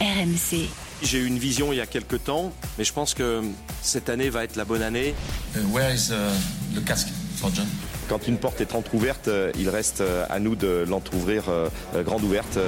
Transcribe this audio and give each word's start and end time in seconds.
RMC. 0.00 0.68
J'ai 1.02 1.18
eu 1.18 1.26
une 1.26 1.38
vision 1.38 1.72
il 1.72 1.76
y 1.76 1.80
a 1.80 1.86
quelques 1.86 2.24
temps, 2.24 2.52
mais 2.76 2.84
je 2.84 2.92
pense 2.92 3.14
que 3.14 3.42
cette 3.82 4.08
année 4.08 4.30
va 4.30 4.44
être 4.44 4.56
la 4.56 4.64
bonne 4.64 4.82
année. 4.82 5.14
Uh, 5.54 5.60
where 5.72 5.94
is 5.94 6.10
uh, 6.10 6.32
the 6.74 6.84
casque 6.84 7.08
for 7.36 7.50
John 7.54 7.66
Quand 8.08 8.26
une 8.26 8.38
porte 8.38 8.60
est 8.60 8.74
entrouverte, 8.74 9.28
euh, 9.28 9.52
il 9.58 9.68
reste 9.68 10.00
euh, 10.00 10.24
à 10.30 10.38
nous 10.38 10.56
de 10.56 10.84
l'entrouvrir 10.88 11.44
euh, 11.48 11.68
euh, 11.94 12.02
grande 12.02 12.24
ouverte. 12.24 12.58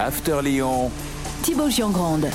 After 0.00 0.40
Lyon, 0.42 0.90
Thibaut 1.42 1.68
Giangrande. 1.68 2.26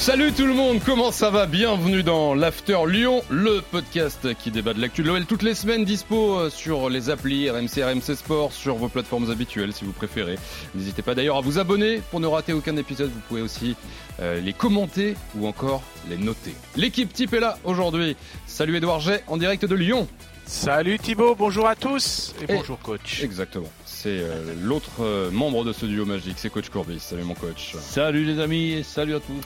Salut 0.00 0.32
tout 0.32 0.46
le 0.46 0.54
monde, 0.54 0.80
comment 0.84 1.12
ça 1.12 1.28
va? 1.30 1.44
Bienvenue 1.44 2.02
dans 2.02 2.34
l'After 2.34 2.78
Lyon, 2.88 3.22
le 3.28 3.60
podcast 3.60 4.34
qui 4.34 4.50
débat 4.50 4.72
de 4.72 4.80
l'actu 4.80 5.02
de 5.02 5.08
l'OL 5.08 5.26
toutes 5.26 5.42
les 5.42 5.54
semaines, 5.54 5.84
dispo 5.84 6.38
euh, 6.38 6.48
sur 6.50 6.88
les 6.88 7.10
applis 7.10 7.50
RMC, 7.50 7.82
RMC 7.84 8.14
Sport, 8.16 8.50
sur 8.52 8.76
vos 8.76 8.88
plateformes 8.88 9.30
habituelles 9.30 9.74
si 9.74 9.84
vous 9.84 9.92
préférez. 9.92 10.38
N'hésitez 10.74 11.02
pas 11.02 11.14
d'ailleurs 11.14 11.36
à 11.36 11.42
vous 11.42 11.58
abonner 11.58 12.00
pour 12.10 12.18
ne 12.18 12.26
rater 12.26 12.54
aucun 12.54 12.76
épisode, 12.78 13.10
vous 13.10 13.20
pouvez 13.28 13.42
aussi 13.42 13.76
euh, 14.20 14.40
les 14.40 14.54
commenter 14.54 15.16
ou 15.36 15.46
encore 15.46 15.82
les 16.08 16.16
noter. 16.16 16.54
L'équipe 16.76 17.12
type 17.12 17.34
est 17.34 17.40
là 17.40 17.58
aujourd'hui. 17.64 18.16
Salut 18.46 18.76
Edouard 18.78 19.00
J 19.00 19.10
en 19.26 19.36
direct 19.36 19.66
de 19.66 19.74
Lyon. 19.74 20.08
Salut 20.46 20.98
Thibaut, 20.98 21.34
bonjour 21.36 21.68
à 21.68 21.76
tous 21.76 22.34
et, 22.40 22.50
Et- 22.50 22.56
bonjour 22.56 22.78
coach. 22.80 23.22
Exactement, 23.22 23.68
c'est 23.84 24.08
euh, 24.08 24.54
l'autre 24.62 24.90
euh, 25.02 25.30
membre 25.30 25.62
de 25.62 25.72
ce 25.74 25.84
duo 25.84 26.06
magique, 26.06 26.36
c'est 26.38 26.50
Coach 26.50 26.70
Courbis. 26.70 27.00
Salut 27.00 27.22
mon 27.22 27.34
coach. 27.34 27.76
Salut 27.78 28.24
les 28.24 28.40
amis 28.40 28.72
et 28.72 28.82
salut 28.82 29.14
à 29.14 29.20
tous. 29.20 29.44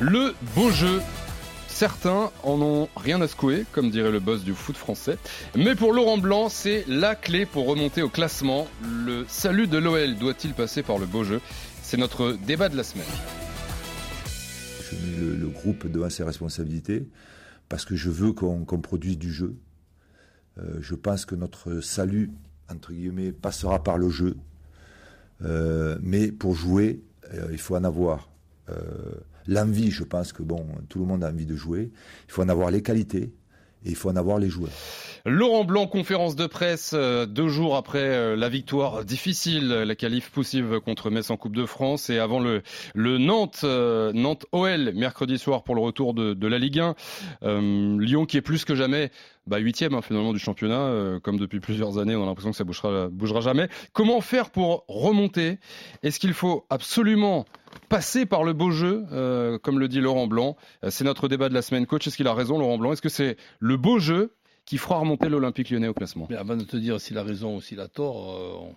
Le 0.00 0.34
beau 0.54 0.70
jeu. 0.70 1.00
Certains 1.68 2.30
en 2.42 2.60
ont 2.60 2.88
rien 2.96 3.20
à 3.22 3.28
secouer, 3.28 3.64
comme 3.72 3.90
dirait 3.90 4.10
le 4.10 4.20
boss 4.20 4.44
du 4.44 4.54
foot 4.54 4.76
français. 4.76 5.16
Mais 5.56 5.74
pour 5.74 5.92
Laurent 5.92 6.18
Blanc, 6.18 6.48
c'est 6.48 6.84
la 6.86 7.14
clé 7.14 7.46
pour 7.46 7.66
remonter 7.66 8.02
au 8.02 8.08
classement. 8.08 8.68
Le 8.84 9.24
salut 9.26 9.66
de 9.66 9.78
l'OL 9.78 10.16
doit-il 10.16 10.54
passer 10.54 10.82
par 10.82 10.98
le 10.98 11.06
beau 11.06 11.24
jeu? 11.24 11.40
C'est 11.82 11.96
notre 11.96 12.32
débat 12.46 12.68
de 12.68 12.76
la 12.76 12.84
semaine. 12.84 13.06
Je 14.90 14.96
mets 14.96 15.36
le, 15.38 15.48
groupe 15.48 15.86
devant 15.90 16.10
ses 16.10 16.22
responsabilités 16.24 17.08
parce 17.68 17.84
que 17.84 17.96
je 17.96 18.10
veux 18.10 18.32
qu'on 18.32 18.64
produise 18.64 19.18
du 19.18 19.32
jeu. 19.32 19.56
Euh, 20.58 20.76
je 20.80 20.94
pense 20.94 21.24
que 21.24 21.34
notre 21.34 21.80
salut, 21.80 22.30
entre 22.70 22.92
guillemets, 22.92 23.32
passera 23.32 23.82
par 23.82 23.98
le 23.98 24.10
jeu. 24.10 24.36
Euh, 25.42 25.98
mais 26.02 26.30
pour 26.30 26.54
jouer, 26.54 27.02
euh, 27.32 27.48
il 27.50 27.58
faut 27.58 27.76
en 27.76 27.84
avoir 27.84 28.28
l'envie. 29.46 29.90
Je 29.90 30.04
pense 30.04 30.32
que 30.32 30.42
bon, 30.42 30.66
tout 30.88 30.98
le 30.98 31.06
monde 31.06 31.24
a 31.24 31.28
envie 31.28 31.46
de 31.46 31.56
jouer. 31.56 31.90
Il 32.28 32.32
faut 32.32 32.42
en 32.42 32.48
avoir 32.48 32.70
les 32.70 32.82
qualités 32.82 33.32
et 33.84 33.90
il 33.90 33.96
faut 33.96 34.10
en 34.10 34.16
avoir 34.16 34.38
les 34.38 34.48
joueurs. 34.48 34.70
Laurent 35.24 35.64
Blanc, 35.64 35.86
conférence 35.86 36.36
de 36.36 36.46
presse 36.46 36.92
euh, 36.94 37.26
deux 37.26 37.48
jours 37.48 37.76
après 37.76 37.98
euh, 37.98 38.36
la 38.36 38.48
victoire 38.48 39.04
difficile, 39.04 39.68
la 39.68 39.94
qualif 39.94 40.30
poussive 40.30 40.80
contre 40.80 41.10
Metz 41.10 41.30
en 41.30 41.36
Coupe 41.36 41.56
de 41.56 41.66
France 41.66 42.10
et 42.10 42.18
avant 42.18 42.40
le, 42.40 42.62
Nantes, 42.94 43.60
euh, 43.64 44.12
Nantes 44.12 44.46
OL 44.52 44.92
mercredi 44.94 45.38
soir 45.38 45.62
pour 45.62 45.74
le 45.74 45.80
retour 45.80 46.14
de, 46.14 46.46
la 46.46 46.58
Ligue 46.58 46.80
1. 46.80 46.94
Euh, 47.42 48.00
Lyon 48.00 48.26
qui 48.26 48.36
est 48.36 48.42
plus 48.42 48.64
que 48.64 48.74
jamais 48.74 49.10
bah, 49.46 49.58
huitième 49.58 49.94
hein, 49.94 50.02
finalement 50.02 50.32
du 50.32 50.38
championnat, 50.38 50.80
euh, 50.80 51.18
comme 51.18 51.38
depuis 51.38 51.58
plusieurs 51.58 51.98
années, 51.98 52.14
on 52.14 52.22
a 52.22 52.26
l'impression 52.26 52.52
que 52.52 52.56
ça 52.56 52.64
bougera, 52.64 53.08
bougera 53.08 53.40
jamais. 53.40 53.68
Comment 53.92 54.20
faire 54.20 54.50
pour 54.50 54.84
remonter? 54.86 55.58
Est-ce 56.02 56.20
qu'il 56.20 56.32
faut 56.32 56.64
absolument 56.70 57.44
passer 57.88 58.26
par 58.26 58.44
le 58.44 58.52
beau 58.52 58.70
jeu, 58.70 59.04
euh, 59.12 59.58
comme 59.58 59.78
le 59.78 59.88
dit 59.88 60.00
Laurent 60.00 60.26
Blanc. 60.26 60.56
Euh, 60.84 60.90
C'est 60.90 61.04
notre 61.04 61.28
débat 61.28 61.48
de 61.48 61.54
la 61.54 61.62
semaine, 61.62 61.86
coach. 61.86 62.06
Est-ce 62.06 62.16
qu'il 62.16 62.26
a 62.28 62.34
raison, 62.34 62.58
Laurent 62.58 62.78
Blanc? 62.78 62.92
Est-ce 62.92 63.02
que 63.02 63.08
c'est 63.08 63.36
le 63.60 63.76
beau 63.76 63.98
jeu 63.98 64.34
qui 64.64 64.78
fera 64.78 64.98
remonter 64.98 65.28
l'Olympique 65.28 65.70
lyonnais 65.70 65.88
au 65.88 65.94
classement? 65.94 66.26
Mais 66.30 66.36
avant 66.36 66.56
de 66.56 66.64
te 66.64 66.76
dire 66.76 67.00
s'il 67.00 67.18
a 67.18 67.22
raison 67.22 67.56
ou 67.56 67.60
s'il 67.60 67.80
a 67.80 67.88
tort, 67.88 68.32
euh, 68.34 68.72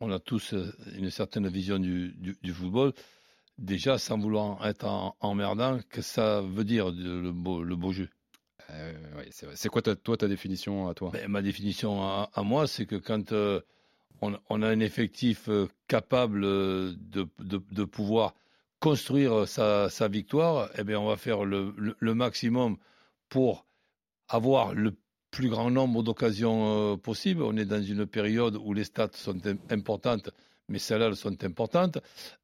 on, 0.00 0.08
on 0.08 0.12
a 0.12 0.18
tous 0.18 0.54
une 0.96 1.10
certaine 1.10 1.48
vision 1.48 1.78
du, 1.78 2.14
du- 2.18 2.36
du 2.42 2.52
football. 2.52 2.92
Déjà, 3.58 3.96
sans 3.96 4.18
vouloir 4.18 4.66
être 4.66 4.84
en- 4.86 5.16
emmerdant, 5.20 5.78
que 5.88 6.02
ça 6.02 6.42
veut 6.42 6.64
dire 6.64 6.92
de- 6.92 7.20
le, 7.20 7.32
beau, 7.32 7.62
le 7.62 7.74
beau 7.76 7.92
jeu? 7.92 8.08
Euh, 8.70 8.92
ouais, 9.16 9.28
c'est 9.30 9.68
quoi 9.68 9.80
ta, 9.80 9.94
toi 9.96 10.16
ta 10.16 10.28
définition 10.28 10.88
à 10.88 10.94
toi? 10.94 11.10
Ben, 11.12 11.28
Ma 11.28 11.40
définition 11.40 12.02
à, 12.02 12.28
à 12.34 12.42
moi, 12.42 12.66
c'est 12.66 12.84
que 12.84 12.96
quand 12.96 13.32
euh, 13.32 13.60
on, 14.20 14.36
on 14.48 14.62
a 14.62 14.68
un 14.68 14.80
effectif 14.80 15.48
euh, 15.48 15.66
capable 15.88 16.44
euh, 16.44 16.92
de, 16.98 17.26
de- 17.38 17.62
de 17.70 17.84
pouvoir 17.84 18.34
construire 18.80 19.48
sa, 19.48 19.88
sa 19.90 20.08
victoire, 20.08 20.68
eh 20.78 20.84
bien, 20.84 21.00
on 21.00 21.06
va 21.08 21.16
faire 21.16 21.44
le, 21.44 21.72
le- 21.76 21.96
le 21.98 22.14
maximum 22.14 22.76
pour 23.28 23.66
avoir 24.28 24.74
le 24.74 24.94
plus 25.30 25.48
grand 25.48 25.70
nombre 25.70 26.02
d'occasions 26.02 26.92
euh, 26.92 26.96
possible. 26.96 27.42
On 27.42 27.56
est 27.56 27.64
dans 27.64 27.82
une 27.82 28.06
période 28.06 28.56
où 28.56 28.72
les 28.72 28.84
stats 28.84 29.10
sont 29.12 29.36
im- 29.46 29.58
importantes, 29.70 30.30
mais 30.68 30.78
celles-là 30.78 31.06
elles 31.06 31.16
sont 31.16 31.44
importantes. 31.44 31.96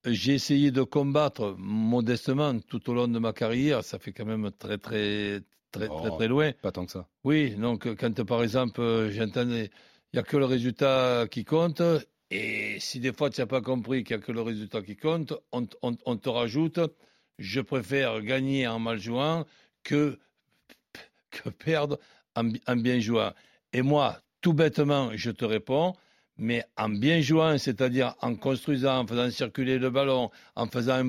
Euh, 0.06 0.12
J'ai 0.12 0.34
essayé 0.34 0.70
de 0.70 0.82
combattre 0.82 1.54
modestement 1.58 2.58
tout 2.60 2.88
au 2.90 2.94
long 2.94 3.08
de 3.08 3.18
ma 3.18 3.32
carrière. 3.32 3.82
Ça 3.84 3.98
fait 3.98 4.12
quand 4.12 4.26
même 4.26 4.50
très, 4.58 4.78
très, 4.78 5.40
très, 5.70 5.88
Oh. 5.90 6.00
très, 6.00 6.10
très 6.10 6.28
loin. 6.28 6.52
Pas 6.60 6.72
tant 6.72 6.84
que 6.86 6.92
ça. 6.92 7.08
Oui, 7.24 7.54
donc 7.54 7.86
euh, 7.86 7.94
quand 7.98 8.22
par 8.24 8.42
exemple 8.42 8.80
euh, 8.80 9.10
j'entendais, 9.10 9.70
il 10.12 10.16
n'y 10.16 10.20
a 10.20 10.24
que 10.24 10.36
le 10.36 10.44
résultat 10.44 11.26
qui 11.30 11.44
compte, 11.44 11.82
et 12.30 12.78
si 12.80 13.00
des 13.00 13.12
fois 13.12 13.30
tu 13.30 13.40
n'as 13.40 13.46
pas 13.46 13.62
compris 13.62 14.04
qu'il 14.04 14.16
n'y 14.16 14.22
a 14.22 14.26
que 14.26 14.32
le 14.32 14.42
résultat 14.42 14.82
qui 14.82 14.96
compte, 14.96 15.32
on, 15.52 16.16
te 16.16 16.28
rajoute, 16.28 16.80
je 17.38 17.60
préfère 17.60 18.20
gagner 18.20 18.66
en 18.66 18.78
mal 18.78 18.98
jouant 18.98 19.46
que, 19.82 20.18
perdre 21.58 21.98
en 22.36 22.76
bien 22.76 23.00
jouant. 23.00 23.32
Et 23.72 23.80
moi, 23.80 24.20
tout 24.42 24.52
bêtement, 24.52 25.10
je 25.14 25.30
te 25.30 25.46
réponds, 25.46 25.94
mais 26.42 26.64
en 26.76 26.88
bien 26.90 27.20
jouant, 27.20 27.56
c'est-à-dire 27.56 28.14
en 28.20 28.34
construisant, 28.34 28.98
en 29.00 29.06
faisant 29.06 29.30
circuler 29.30 29.78
le 29.78 29.90
ballon, 29.90 30.30
en 30.56 30.66
faisant 30.66 30.94
un 30.94 31.04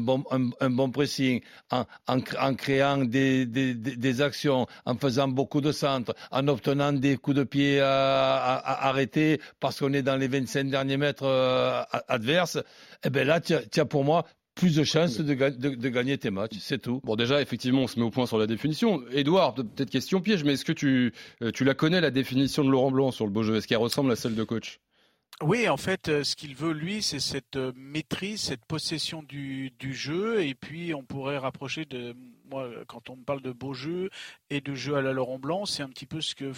bon, 0.69 0.89
pressing, 0.91 1.41
en, 1.71 1.85
en 2.07 2.17
cr- 2.19 2.37
en 2.39 2.53
créant 2.55 2.97
des, 2.99 4.21
actions, 4.21 4.67
en 4.85 4.95
faisant 4.95 5.27
beaucoup 5.27 5.59
de 5.61 5.71
centres, 5.71 6.13
en 6.31 6.47
obtenant 6.47 6.93
des 6.93 7.17
coups 7.17 7.37
de 7.37 7.43
pied 7.43 7.79
à- 7.81 8.35
à- 8.35 8.55
à- 8.57 8.87
arrêtés 8.89 9.41
parce 9.59 9.79
qu'on 9.79 9.93
est 9.93 10.03
dans 10.03 10.15
les 10.15 10.27
25 10.27 10.69
derniers 10.69 10.97
mètres 10.97 11.25
euh, 11.25 11.81
adverses, 12.07 12.59
eh 13.03 13.09
ben 13.09 13.27
là, 13.27 13.41
tu 13.41 13.53
as, 13.55 13.85
pour 13.85 14.03
moi 14.03 14.25
plus 14.55 14.75
de 14.75 14.83
chances 14.83 15.17
de, 15.19 15.33
ga- 15.33 15.49
de- 15.49 15.69
de 15.73 15.89
gagner 15.89 16.15
tes 16.19 16.29
matchs, 16.29 16.57
c'est 16.59 16.77
tout. 16.79 17.01
Bon, 17.03 17.15
déjà, 17.15 17.41
effectivement, 17.41 17.81
on 17.81 17.87
se 17.87 17.97
met 17.99 18.05
au 18.05 18.11
point 18.11 18.27
sur 18.27 18.37
la 18.37 18.45
définition. 18.45 19.01
Edouard, 19.11 19.55
peut- 19.55 19.63
peut-être 19.63 19.89
question 19.89 20.21
piège, 20.21 20.43
mais 20.43 20.53
est-ce 20.53 20.63
que 20.65 20.71
tu, 20.73 21.11
euh, 21.41 21.49
tu 21.51 21.63
la 21.63 21.73
connais, 21.73 22.01
la 22.01 22.11
définition 22.11 22.63
de 22.63 22.69
Laurent 22.69 22.91
Blanc 22.91 23.09
sur 23.09 23.25
le 23.25 23.31
beau 23.31 23.41
jeu 23.41 23.55
Est-ce 23.55 23.67
qu'elle 23.67 23.79
ressemble 23.79 24.11
à 24.11 24.15
celle 24.15 24.35
de 24.35 24.43
coach? 24.43 24.79
Oui, 25.41 25.67
en 25.67 25.77
fait, 25.77 26.09
euh, 26.09 26.23
ce 26.23 26.35
qu'il 26.35 26.55
veut, 26.55 26.71
lui, 26.71 27.01
c'est 27.01 27.19
cette 27.19 27.55
euh, 27.55 27.73
maîtrise, 27.75 28.41
cette 28.41 28.65
possession 28.65 29.23
du, 29.23 29.71
du 29.79 29.93
jeu. 29.93 30.43
Et 30.43 30.55
puis, 30.55 30.93
on 30.93 31.03
pourrait 31.03 31.37
rapprocher 31.37 31.85
de. 31.85 32.15
Moi, 32.49 32.69
quand 32.87 33.09
on 33.09 33.15
me 33.15 33.23
parle 33.23 33.41
de 33.41 33.51
beau 33.51 33.73
jeu 33.73 34.09
et 34.49 34.61
de 34.61 34.75
jeu 34.75 34.95
à 34.95 35.01
la 35.01 35.13
Laurent 35.13 35.39
Blanc, 35.39 35.65
c'est 35.65 35.81
un 35.83 35.89
petit 35.89 36.05
peu 36.05 36.21
ce 36.21 36.35
que 36.35 36.51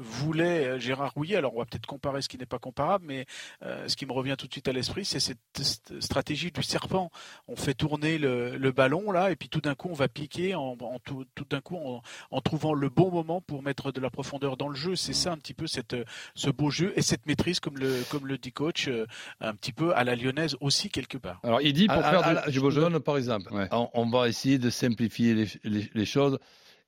voulait 0.00 0.66
euh, 0.66 0.78
Gérard 0.78 1.12
Rouillet. 1.14 1.36
Alors, 1.36 1.54
on 1.54 1.58
va 1.58 1.64
peut-être 1.66 1.86
comparer 1.86 2.22
ce 2.22 2.28
qui 2.28 2.38
n'est 2.38 2.46
pas 2.46 2.58
comparable, 2.58 3.04
mais 3.06 3.26
euh, 3.62 3.86
ce 3.88 3.96
qui 3.96 4.06
me 4.06 4.12
revient 4.12 4.36
tout 4.38 4.46
de 4.46 4.52
suite 4.52 4.68
à 4.68 4.72
l'esprit, 4.72 5.04
c'est 5.04 5.20
cette, 5.20 5.38
cette 5.60 6.00
stratégie 6.02 6.50
du 6.50 6.62
serpent. 6.62 7.10
On 7.46 7.56
fait 7.56 7.74
tourner 7.74 8.18
le, 8.18 8.56
le 8.56 8.72
ballon, 8.72 9.10
là, 9.10 9.30
et 9.30 9.36
puis 9.36 9.48
tout 9.48 9.60
d'un 9.60 9.74
coup, 9.74 9.88
on 9.90 9.94
va 9.94 10.08
piquer 10.08 10.54
en, 10.54 10.76
en 10.80 10.98
tout, 11.04 11.24
tout 11.34 11.44
d'un 11.48 11.60
coup 11.60 11.76
en, 11.76 12.02
en 12.30 12.40
trouvant 12.40 12.72
le 12.74 12.88
bon 12.88 13.10
moment 13.10 13.40
pour 13.40 13.62
mettre 13.62 13.92
de 13.92 14.00
la 14.00 14.10
profondeur 14.10 14.56
dans 14.56 14.68
le 14.68 14.76
jeu. 14.76 14.96
C'est 14.96 15.12
ça 15.12 15.32
un 15.32 15.36
petit 15.36 15.54
peu 15.54 15.66
cette, 15.66 15.96
ce 16.34 16.50
beau 16.50 16.70
jeu 16.70 16.92
et 16.96 17.02
cette 17.02 17.26
maîtrise, 17.26 17.60
comme 17.60 17.76
le, 17.78 18.02
comme 18.10 18.26
le 18.26 18.38
dit 18.38 18.52
coach, 18.52 18.88
euh, 18.88 19.06
un 19.40 19.54
petit 19.54 19.72
peu 19.72 19.94
à 19.94 20.04
la 20.04 20.16
lyonnaise 20.16 20.56
aussi 20.60 20.88
quelque 20.88 21.18
part. 21.18 21.40
Alors, 21.42 21.60
il 21.60 21.72
dit 21.74 21.86
pour 21.86 22.02
faire 22.02 22.22
du, 22.22 22.38
ah, 22.38 22.46
du 22.48 22.52
je 22.54 22.60
beau 22.60 22.66
vous 22.70 22.74
jeu. 22.76 22.80
donne 22.80 22.98
par 23.00 23.16
exemple. 23.18 23.52
Ouais. 23.52 23.68
On, 23.72 23.90
on 23.92 24.08
va 24.08 24.28
essayer 24.28 24.58
de 24.58 24.70
simplifier 24.70 25.17
les, 25.22 25.46
les- 25.64 25.90
les 25.94 26.04
choses 26.06 26.38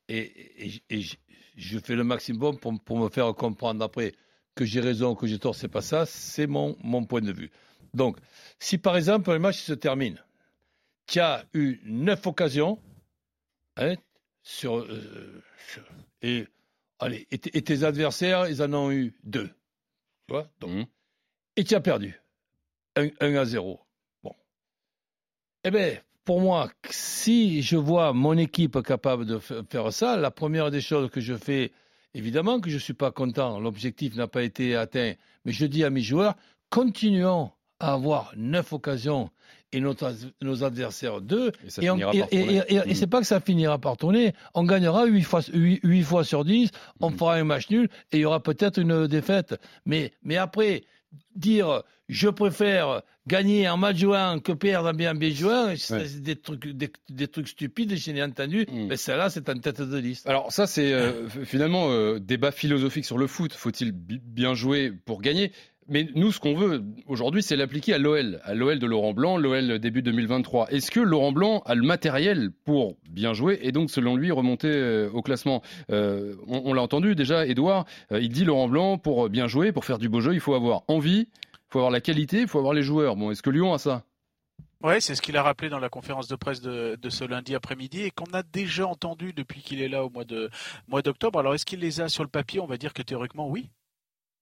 et, 0.08 0.66
et- 0.66 0.82
et 0.91 1.00
je- 1.56 1.78
fais 1.78 1.94
le 1.96 2.04
maximum 2.04 2.58
pour, 2.58 2.78
pour 2.82 2.98
me 2.98 3.08
faire 3.08 3.34
comprendre 3.34 3.84
après 3.84 4.12
que 4.54 4.64
j'ai 4.64 4.80
raison, 4.80 5.14
que 5.14 5.26
j'ai 5.26 5.38
tort, 5.38 5.54
c'est 5.54 5.68
pas 5.68 5.82
ça, 5.82 6.06
c'est 6.06 6.46
mon, 6.46 6.76
mon 6.82 7.04
point 7.04 7.20
de 7.20 7.32
vue. 7.32 7.50
Donc, 7.94 8.18
si 8.58 8.78
par 8.78 8.96
exemple 8.96 9.32
le 9.32 9.38
match 9.38 9.58
se 9.60 9.72
termine, 9.72 10.22
tu 11.06 11.21
as 11.21 11.44
eu 11.54 11.80
neuf 11.84 12.27
occasions 12.27 12.80
hein, 13.77 13.94
sur, 14.42 14.78
euh, 14.78 15.42
sur- 15.68 15.84
et, 16.22 16.47
allez, 16.98 17.27
et, 17.30 17.38
tes 17.38 17.84
adversaires, 17.84 18.48
ils 18.48 18.62
en 18.62 18.72
ont 18.74 18.91
eu 18.92 19.15
deux. 19.24 19.48
Tu 19.48 20.34
vois 20.34 20.48
Donc, 20.60 20.71
Mhm. 20.71 20.86
Et 21.56 21.65
tu 21.65 21.74
as 21.74 21.80
perdu. 21.80 22.18
1, 22.97 23.34
à 23.36 23.44
0. 23.44 23.80
Bon. 24.22 24.34
Eh 25.65 25.71
bien, 25.71 25.98
pour 26.24 26.40
moi, 26.40 26.70
si 26.90 27.62
je 27.62 27.76
vois 27.76 28.12
mon 28.12 28.36
équipe 28.36 28.82
capable 28.82 29.24
de 29.26 29.38
faire 29.38 29.92
ça, 29.92 30.16
la 30.16 30.30
première 30.30 30.70
des 30.70 30.80
choses 30.80 31.10
que 31.10 31.20
je 31.20 31.34
fais, 31.34 31.72
évidemment 32.14 32.60
que 32.60 32.70
je 32.70 32.74
ne 32.76 32.80
suis 32.80 32.94
pas 32.94 33.10
content, 33.10 33.58
l'objectif 33.58 34.14
n'a 34.16 34.26
pas 34.28 34.42
été 34.42 34.76
atteint, 34.76 35.14
mais 35.44 35.52
je 35.52 35.66
dis 35.66 35.84
à 35.84 35.90
mes 35.90 36.02
joueurs, 36.02 36.34
continuons 36.68 37.50
à 37.80 37.94
avoir 37.94 38.32
neuf 38.36 38.72
occasions 38.72 39.30
et 39.72 39.80
notre- 39.80 40.12
nos 40.42 40.64
adversaires 40.64 41.20
deux. 41.20 41.52
Et 41.80 41.86
Et, 42.30 42.36
et- 42.36 42.74
et- 42.74 42.90
et 42.90 42.94
c'est 42.94 43.06
pas 43.06 43.20
que 43.20 43.26
ça 43.26 43.40
finira 43.40 43.78
par 43.78 43.96
tourner. 43.96 44.34
On 44.54 44.64
gagnera 44.64 45.06
8 45.06 45.22
fois, 45.22 45.40
huit- 45.52 45.80
huit 45.82 46.02
fois 46.02 46.24
sur 46.24 46.44
10, 46.44 46.70
on 47.00 47.10
Mhm. 47.10 47.16
fera 47.16 47.34
un 47.36 47.44
match 47.44 47.70
nul 47.70 47.88
et 48.12 48.18
il 48.18 48.20
y 48.20 48.24
aura 48.24 48.40
peut-être 48.42 48.78
une 48.78 49.06
défaite. 49.06 49.54
Mais, 49.86 50.12
mais 50.22 50.36
après, 50.36 50.84
dire 51.34 51.83
je 52.09 52.28
préfère 52.28 53.03
gagner 53.27 53.68
en 53.68 53.77
mal 53.77 53.97
jouant 53.97 54.41
que 54.41 54.53
perdre 54.53 54.89
en 54.89 54.95
bien 54.95 55.15
bien 55.15 55.30
jouant, 55.30 55.74
c'est 55.77 56.22
des 56.22 56.36
trucs, 56.36 56.66
des, 56.66 57.28
trucs 57.28 57.48
stupides, 57.48 57.97
je 57.97 58.10
n'ai 58.10 58.22
entendu, 58.22 58.66
mm. 58.71 58.86
mais 58.89 58.97
celle-là, 58.97 59.30
c'est 59.30 59.48
en 59.48 59.59
tête 59.59 59.80
de 59.80 59.97
liste. 59.97 60.28
Alors 60.28 60.53
ça, 60.53 60.66
c'est 60.66 60.92
euh, 60.92 61.28
finalement 61.28 61.91
euh, 61.91 62.18
débat 62.18 62.51
philosophique 62.51 63.04
sur 63.04 63.18
le 63.18 63.27
foot. 63.27 63.53
Faut-il 63.53 63.92
bien 63.92 64.54
jouer 64.54 64.92
pour 65.04 65.22
gagner? 65.22 65.53
Mais 65.91 66.09
nous, 66.15 66.31
ce 66.31 66.39
qu'on 66.39 66.54
veut 66.54 66.84
aujourd'hui, 67.07 67.42
c'est 67.42 67.57
l'appliquer 67.57 67.95
à 67.95 67.98
l'OL, 67.98 68.41
à 68.45 68.54
l'OL 68.54 68.78
de 68.78 68.87
Laurent 68.87 69.13
Blanc, 69.13 69.37
l'OL 69.37 69.81
début 69.81 70.03
2023. 70.03 70.71
Est-ce 70.71 70.92
que 70.92 71.01
Laurent 71.01 71.33
Blanc 71.33 71.63
a 71.66 71.75
le 71.75 71.83
matériel 71.83 72.53
pour 72.65 72.97
bien 73.10 73.33
jouer 73.33 73.59
et 73.63 73.72
donc, 73.72 73.91
selon 73.91 74.15
lui, 74.15 74.31
remonter 74.31 74.69
euh, 74.69 75.10
au 75.13 75.21
classement? 75.21 75.63
Euh, 75.91 76.37
On, 76.47 76.72
l'a 76.72 76.83
entendu 76.83 77.16
déjà, 77.16 77.45
Edouard, 77.45 77.87
euh, 78.13 78.21
il 78.21 78.28
dit 78.28 78.45
Laurent 78.45 78.69
Blanc, 78.69 78.98
pour 78.98 79.28
bien 79.28 79.48
jouer, 79.48 79.72
pour 79.72 79.84
faire 79.84 79.98
du 79.98 80.09
beau 80.09 80.21
jeu, 80.21 80.33
il 80.33 80.41
faut 80.41 80.54
avoir 80.54 80.84
envie, 80.87 81.28
il 81.33 81.71
faut 81.71 81.81
avoir 81.81 81.91
la 81.91 82.01
qualité, 82.01 82.42
il 82.42 82.48
faut 82.48 82.59
avoir 82.59 82.72
les 82.72 82.83
joueurs. 82.83 83.16
Bon, 83.16 83.33
est-ce 83.33 83.42
que 83.42 83.51
Lyon 83.51 83.75
a 83.75 83.78
ça? 83.78 84.04
Ouais, 84.84 85.01
c'est 85.01 85.16
ce 85.16 85.21
qu'il 85.21 85.37
a 85.37 85.42
rappelé 85.42 85.71
dans 85.71 85.81
la 85.81 85.89
conférence 85.89 86.28
de 86.28 86.37
presse 86.37 86.60
de, 86.60 86.97
de 87.03 87.10
ce 87.10 87.25
lundi 87.25 87.57
après-midi 87.57 88.03
et 88.03 88.10
qu'on 88.13 88.33
a 88.33 88.45
déjà 88.45 88.87
entendu 88.87 89.33
depuis 89.33 89.60
qu'il 89.60 89.83
est 89.83 89.89
là 89.89 90.04
au 90.04 90.10
mois 90.10 90.25
de 90.25 90.51
mois 90.87 91.03
d'octobre. 91.03 91.41
Alors, 91.41 91.54
est-ce 91.54 91.66
qu'il 91.66 91.81
les 91.81 92.01
a 92.01 92.09
sur 92.09 92.22
le 92.22 92.31
papier? 92.31 92.60
On 92.60 92.66
va 92.66 92.77
dire 92.77 92.95
que 92.95 93.03
théoriquement, 93.03 93.48
oui, 93.48 93.69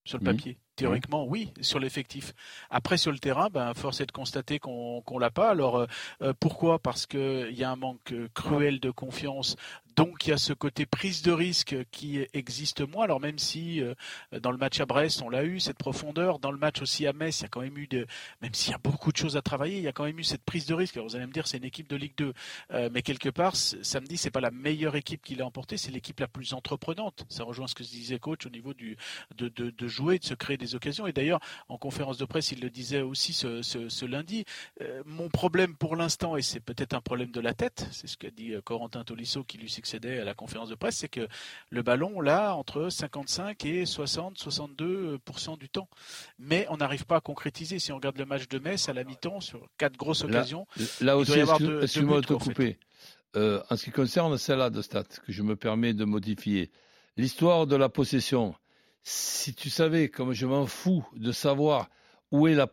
sur 0.05 0.17
le 0.17 0.23
papier. 0.23 0.57
Théoriquement, 0.79 1.25
oui, 1.25 1.51
sur 1.59 1.77
l'effectif. 1.79 2.33
Après, 2.69 2.97
sur 2.97 3.11
le 3.11 3.19
terrain, 3.19 3.49
ben, 3.51 3.73
force 3.73 3.99
est 3.99 4.05
de 4.05 4.11
constater 4.13 4.59
qu'on 4.59 5.03
ne 5.09 5.19
l'a 5.19 5.29
pas. 5.29 5.49
Alors, 5.49 5.77
euh, 5.77 5.85
euh, 6.21 6.33
pourquoi? 6.39 6.79
Parce 6.79 7.05
qu'il 7.05 7.51
y 7.51 7.65
a 7.65 7.71
un 7.71 7.75
manque 7.75 8.13
cruel 8.33 8.79
de 8.79 8.89
confiance 8.89 9.57
donc 9.99 10.27
il 10.27 10.29
y 10.29 10.33
a 10.33 10.37
ce 10.37 10.53
côté 10.53 10.85
prise 10.85 11.23
de 11.23 11.31
risque 11.33 11.75
qui 11.91 12.25
existe 12.33 12.87
moins. 12.87 13.03
Alors 13.03 13.19
même 13.19 13.37
si 13.37 13.81
euh, 13.81 13.93
dans 14.39 14.51
le 14.51 14.57
match 14.57 14.79
à 14.79 14.85
Brest 14.85 15.21
on 15.21 15.29
l'a 15.29 15.43
eu 15.43 15.59
cette 15.59 15.77
profondeur, 15.77 16.39
dans 16.39 16.51
le 16.51 16.57
match 16.57 16.81
aussi 16.81 17.05
à 17.05 17.11
Metz 17.11 17.39
il 17.39 17.43
y 17.43 17.45
a 17.45 17.49
quand 17.49 17.59
même 17.59 17.77
eu 17.77 17.85
de, 17.87 18.07
même 18.41 18.53
s'il 18.53 18.71
y 18.71 18.75
a 18.75 18.77
beaucoup 18.77 19.11
de 19.11 19.17
choses 19.17 19.35
à 19.35 19.41
travailler, 19.41 19.75
il 19.75 19.83
y 19.83 19.89
a 19.89 19.91
quand 19.91 20.05
même 20.05 20.17
eu 20.17 20.23
cette 20.23 20.43
prise 20.43 20.65
de 20.65 20.73
risque. 20.73 20.95
Alors 20.95 21.09
vous 21.09 21.17
allez 21.17 21.25
me 21.25 21.33
dire 21.33 21.47
c'est 21.47 21.57
une 21.57 21.65
équipe 21.65 21.89
de 21.89 21.97
Ligue 21.97 22.13
2, 22.17 22.33
euh, 22.71 22.89
mais 22.93 23.01
quelque 23.01 23.27
part 23.27 23.57
samedi 23.57 24.15
c'est 24.15 24.31
pas 24.31 24.39
la 24.39 24.51
meilleure 24.51 24.95
équipe 24.95 25.21
qui 25.21 25.35
l'a 25.35 25.45
emporté, 25.45 25.75
c'est 25.75 25.91
l'équipe 25.91 26.21
la 26.21 26.29
plus 26.29 26.53
entreprenante. 26.53 27.25
Ça 27.27 27.43
rejoint 27.43 27.67
ce 27.67 27.75
que 27.75 27.83
disait 27.83 28.19
coach 28.19 28.45
au 28.45 28.49
niveau 28.49 28.73
du 28.73 28.95
de, 29.35 29.49
de, 29.49 29.69
de 29.69 29.87
jouer, 29.89 30.17
de 30.19 30.23
se 30.23 30.33
créer 30.33 30.55
des 30.55 30.68
occasions. 30.75 31.07
Et 31.07 31.13
d'ailleurs 31.13 31.39
en 31.67 31.77
conférence 31.77 32.17
de 32.17 32.25
presse 32.25 32.51
il 32.51 32.61
le 32.61 32.69
disait 32.69 33.01
aussi 33.01 33.33
ce, 33.33 33.61
ce, 33.61 33.89
ce 33.89 34.05
lundi. 34.05 34.45
Euh, 34.81 35.03
mon 35.05 35.29
problème 35.29 35.75
pour 35.75 35.95
l'instant 35.95 36.37
et 36.37 36.41
c'est 36.41 36.59
peut-être 36.59 36.93
un 36.93 37.01
problème 37.01 37.31
de 37.31 37.41
la 37.41 37.53
tête, 37.53 37.87
c'est 37.91 38.07
ce 38.07 38.17
qu'a 38.17 38.31
dit 38.31 38.53
Corentin 38.63 39.03
Tolisso 39.03 39.43
qui 39.43 39.57
lui 39.57 39.69
succède 39.69 40.05
à 40.05 40.23
la 40.23 40.33
conférence 40.33 40.69
de 40.69 40.75
presse, 40.75 40.97
c'est 40.97 41.09
que 41.09 41.27
le 41.69 41.81
ballon, 41.81 42.21
là, 42.21 42.55
entre 42.55 42.89
55 42.89 43.65
et 43.65 43.85
60, 43.85 44.37
62% 44.37 45.57
du 45.57 45.69
temps. 45.69 45.89
Mais 46.37 46.65
on 46.69 46.77
n'arrive 46.77 47.05
pas 47.05 47.17
à 47.17 47.21
concrétiser. 47.21 47.79
Si 47.79 47.91
on 47.91 47.95
regarde 47.95 48.17
le 48.17 48.25
match 48.25 48.47
de 48.47 48.59
Metz 48.59 48.89
à 48.89 48.93
la 48.93 49.03
mi-temps, 49.03 49.41
sur 49.41 49.67
quatre 49.77 49.97
grosses 49.97 50.23
occasions, 50.23 50.65
là, 51.01 51.17
aussi, 51.17 51.39
excuse-moi 51.39 52.21
de 52.21 52.25
te 52.25 52.33
couper. 52.33 52.77
Euh, 53.35 53.61
en 53.69 53.75
ce 53.75 53.85
qui 53.85 53.91
concerne 53.91 54.37
celle-là 54.37 54.69
de 54.69 54.81
stats, 54.81 55.03
que 55.03 55.31
je 55.31 55.43
me 55.43 55.55
permets 55.55 55.93
de 55.93 56.03
modifier, 56.03 56.71
l'histoire 57.15 57.67
de 57.67 57.75
la 57.75 57.89
possession, 57.89 58.55
si 59.03 59.53
tu 59.53 59.69
savais, 59.69 60.09
comme 60.09 60.33
je 60.33 60.45
m'en 60.45 60.65
fous 60.65 61.05
de 61.15 61.31
savoir 61.31 61.89
où 62.31 62.47
est 62.47 62.55
la, 62.55 62.67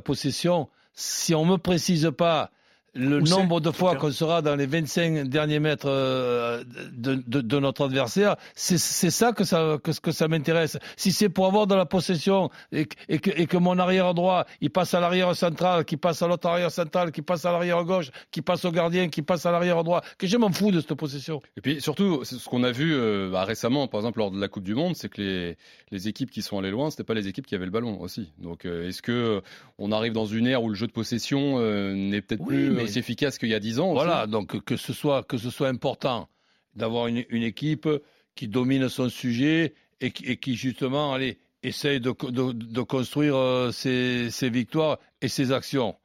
possession, 0.00 0.68
si 0.94 1.34
on 1.34 1.44
ne 1.44 1.52
me 1.52 1.58
précise 1.58 2.10
pas 2.16 2.50
le 2.94 3.20
nombre 3.20 3.60
de 3.60 3.70
fois 3.70 3.96
qu'on 3.96 4.10
sera 4.10 4.42
dans 4.42 4.54
les 4.54 4.66
25 4.66 5.24
derniers 5.28 5.58
mètres 5.58 5.88
euh, 5.88 6.62
de, 6.92 7.14
de, 7.26 7.40
de 7.40 7.58
notre 7.58 7.84
adversaire, 7.86 8.36
c'est 8.54 8.78
ça 8.78 9.32
que 9.32 9.44
ça, 9.44 9.78
que, 9.82 9.90
que 10.00 10.12
ça 10.12 10.28
m'intéresse. 10.28 10.78
Si 10.96 11.12
c'est 11.12 11.28
pour 11.28 11.46
avoir 11.46 11.66
de 11.66 11.74
la 11.74 11.86
possession 11.86 12.50
et, 12.72 12.86
et, 13.08 13.18
que, 13.18 13.30
et 13.30 13.46
que 13.46 13.56
mon 13.56 13.78
arrière 13.78 14.14
droit, 14.14 14.46
il 14.60 14.70
passe 14.70 14.94
à 14.94 15.00
l'arrière 15.00 15.34
central, 15.34 15.84
qui 15.84 15.96
passe 15.96 16.22
à 16.22 16.28
l'autre 16.28 16.46
arrière 16.48 16.70
central, 16.70 17.10
qui 17.10 17.22
passe 17.22 17.44
à 17.44 17.52
l'arrière 17.52 17.82
gauche, 17.84 18.10
qui 18.30 18.42
passe 18.42 18.64
au 18.64 18.70
gardien, 18.70 19.08
qui 19.08 19.22
passe 19.22 19.44
à 19.46 19.50
l'arrière 19.50 19.82
droit, 19.82 20.02
que 20.18 20.26
je 20.26 20.36
m'en 20.36 20.52
fous 20.52 20.70
de 20.70 20.80
cette 20.80 20.94
possession. 20.94 21.42
Et 21.56 21.60
puis 21.60 21.80
surtout, 21.80 22.24
ce 22.24 22.48
qu'on 22.48 22.62
a 22.62 22.70
vu 22.70 22.94
euh, 22.94 23.30
bah, 23.30 23.44
récemment, 23.44 23.88
par 23.88 24.00
exemple 24.00 24.20
lors 24.20 24.30
de 24.30 24.40
la 24.40 24.48
Coupe 24.48 24.64
du 24.64 24.74
Monde, 24.74 24.94
c'est 24.94 25.08
que 25.08 25.20
les, 25.20 25.56
les 25.90 26.08
équipes 26.08 26.30
qui 26.30 26.42
sont 26.42 26.58
allées 26.58 26.70
loin, 26.70 26.90
c'était 26.90 27.04
pas 27.04 27.14
les 27.14 27.28
équipes 27.28 27.46
qui 27.46 27.54
avaient 27.54 27.64
le 27.64 27.70
ballon 27.70 28.00
aussi. 28.00 28.32
Donc 28.38 28.64
euh, 28.64 28.88
est-ce 28.88 29.02
que 29.02 29.42
on 29.78 29.90
arrive 29.90 30.12
dans 30.12 30.26
une 30.26 30.46
ère 30.46 30.62
où 30.62 30.68
le 30.68 30.74
jeu 30.74 30.86
de 30.86 30.92
possession 30.92 31.58
n'est 31.94 32.20
peut-être 32.20 32.44
plus 32.44 32.83
aussi 32.84 32.98
efficace 32.98 33.38
qu'il 33.38 33.48
y 33.48 33.54
a 33.54 33.60
10 33.60 33.80
ans. 33.80 33.92
Voilà, 33.92 34.26
donc 34.26 34.62
que 34.64 34.76
ce 34.76 34.92
soit, 34.92 35.22
que 35.24 35.36
ce 35.38 35.50
soit 35.50 35.68
important 35.68 36.28
d'avoir 36.74 37.06
une, 37.06 37.24
une, 37.28 37.42
équipe 37.42 37.88
qui 38.34 38.48
domine 38.48 38.88
son 38.88 39.08
sujet 39.08 39.74
et 40.00 40.10
qui, 40.10 40.24
et 40.26 40.36
qui 40.36 40.56
justement 40.56 41.12
allez, 41.12 41.38
essaye 41.62 42.00
de, 42.00 42.14
de, 42.30 42.52
de 42.52 42.82
construire 42.82 43.36
euh, 43.36 43.70
ses, 43.72 44.30
ses, 44.30 44.50
victoires 44.50 44.98
et 45.20 45.28
ses 45.28 45.52
actions. 45.52 45.96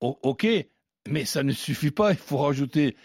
ok, 0.00 0.46
mais 1.08 1.24
ça 1.24 1.42
ne 1.42 1.52
suffit 1.52 1.90
pas, 1.90 2.12
il 2.12 2.16
faut 2.16 2.38
rajouter 2.38 2.96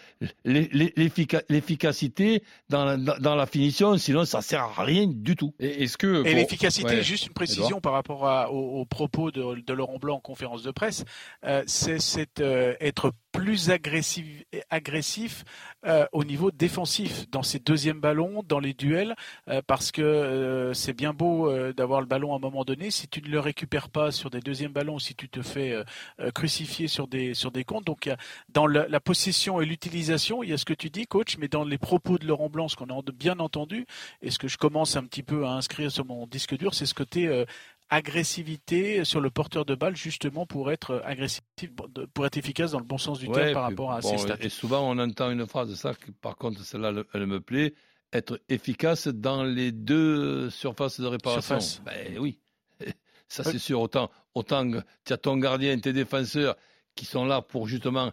l'efficacité 0.44 2.42
dans, 2.68 2.84
la, 2.84 2.96
dans 2.96 3.34
la 3.34 3.46
finition, 3.46 3.98
sinon 3.98 4.24
ça 4.24 4.40
sert 4.40 4.62
à 4.62 4.84
rien 4.84 5.06
du 5.06 5.36
tout. 5.36 5.54
Et, 5.60 5.84
est-ce 5.84 5.98
que 5.98 6.24
et 6.26 6.34
l'efficacité, 6.34 7.02
juste 7.02 7.26
une 7.26 7.34
précision 7.34 7.80
par 7.80 7.92
rapport 7.92 8.26
à, 8.26 8.50
aux, 8.50 8.86
propos 8.86 9.30
de, 9.30 9.60
de, 9.60 9.72
Laurent 9.74 9.98
Blanc 9.98 10.16
en 10.16 10.20
conférence 10.20 10.62
de 10.62 10.70
presse, 10.70 11.04
euh, 11.44 11.62
c'est 11.66 12.40
euh, 12.40 12.74
être 12.80 13.12
plus 13.32 13.70
agressif, 13.70 14.44
agressif 14.70 15.44
euh, 15.86 16.06
au 16.12 16.24
niveau 16.24 16.50
défensif 16.50 17.30
dans 17.30 17.42
ses 17.42 17.58
deuxièmes 17.58 18.00
ballons, 18.00 18.42
dans 18.46 18.58
les 18.58 18.74
duels, 18.74 19.14
euh, 19.48 19.62
parce 19.66 19.92
que 19.92 20.02
euh, 20.02 20.74
c'est 20.74 20.92
bien 20.92 21.12
beau 21.12 21.48
euh, 21.48 21.72
d'avoir 21.72 22.00
le 22.00 22.06
ballon 22.06 22.32
à 22.32 22.36
un 22.36 22.40
moment 22.40 22.64
donné. 22.64 22.90
Si 22.90 23.08
tu 23.08 23.22
ne 23.22 23.28
le 23.28 23.40
récupères 23.40 23.88
pas 23.88 24.10
sur 24.10 24.30
des 24.30 24.40
deuxièmes 24.40 24.72
ballons, 24.72 24.98
si 24.98 25.14
tu 25.14 25.28
te 25.28 25.42
fais 25.42 25.74
crucifier 26.34 26.88
sur 26.88 27.06
des 27.06 27.34
sur 27.34 27.50
des 27.50 27.64
comptes, 27.64 27.88
donc 27.90 28.08
dans 28.48 28.66
la, 28.66 28.86
la 28.88 29.00
possession 29.00 29.60
et 29.60 29.66
l'utilisation, 29.66 30.42
il 30.42 30.50
y 30.50 30.52
a 30.52 30.58
ce 30.58 30.64
que 30.64 30.74
tu 30.74 30.90
dis, 30.90 31.06
coach, 31.06 31.36
mais 31.38 31.48
dans 31.48 31.64
les 31.64 31.78
propos 31.78 32.18
de 32.18 32.26
Laurent 32.26 32.48
Blanc, 32.48 32.68
ce 32.68 32.76
qu'on 32.76 32.86
a 32.86 33.02
bien 33.12 33.38
entendu, 33.40 33.86
et 34.22 34.30
ce 34.30 34.38
que 34.38 34.48
je 34.48 34.58
commence 34.58 34.96
un 34.96 35.04
petit 35.04 35.22
peu 35.22 35.46
à 35.46 35.50
inscrire 35.50 35.90
sur 35.90 36.04
mon 36.04 36.26
disque 36.26 36.56
dur, 36.56 36.74
c'est 36.74 36.86
ce 36.86 36.94
côté 36.94 37.44
agressivité 37.90 39.04
sur 39.04 39.20
le 39.20 39.30
porteur 39.30 39.64
de 39.64 39.74
balle 39.74 39.96
justement 39.96 40.46
pour 40.46 40.70
être 40.70 41.02
agressif, 41.04 41.42
pour 42.14 42.24
être 42.24 42.36
efficace 42.36 42.70
dans 42.70 42.78
le 42.78 42.84
bon 42.84 42.98
sens 42.98 43.18
du 43.18 43.28
terme 43.28 43.52
par 43.52 43.64
rapport 43.64 43.92
à 43.92 44.00
ses 44.00 44.16
stats. 44.16 44.36
Et 44.40 44.48
souvent 44.48 44.88
on 44.88 44.98
entend 44.98 45.30
une 45.30 45.46
phrase 45.46 45.70
de 45.70 45.74
ça, 45.74 45.92
par 46.20 46.36
contre 46.36 46.62
celle-là 46.64 46.92
elle 47.12 47.26
me 47.26 47.40
plaît, 47.40 47.74
être 48.12 48.40
efficace 48.48 49.08
dans 49.08 49.42
les 49.42 49.72
deux 49.72 50.50
surfaces 50.50 51.00
de 51.00 51.06
réparation. 51.06 51.58
Ben 51.84 52.16
oui, 52.18 52.38
ça 53.28 53.42
c'est 53.42 53.58
sûr. 53.58 53.80
Autant, 53.80 54.10
autant 54.34 54.70
tu 55.04 55.12
as 55.12 55.18
ton 55.18 55.36
gardien, 55.36 55.78
tes 55.78 55.92
défenseurs 55.92 56.56
qui 57.00 57.06
sont 57.06 57.24
là 57.24 57.40
pour 57.40 57.66
justement 57.66 58.12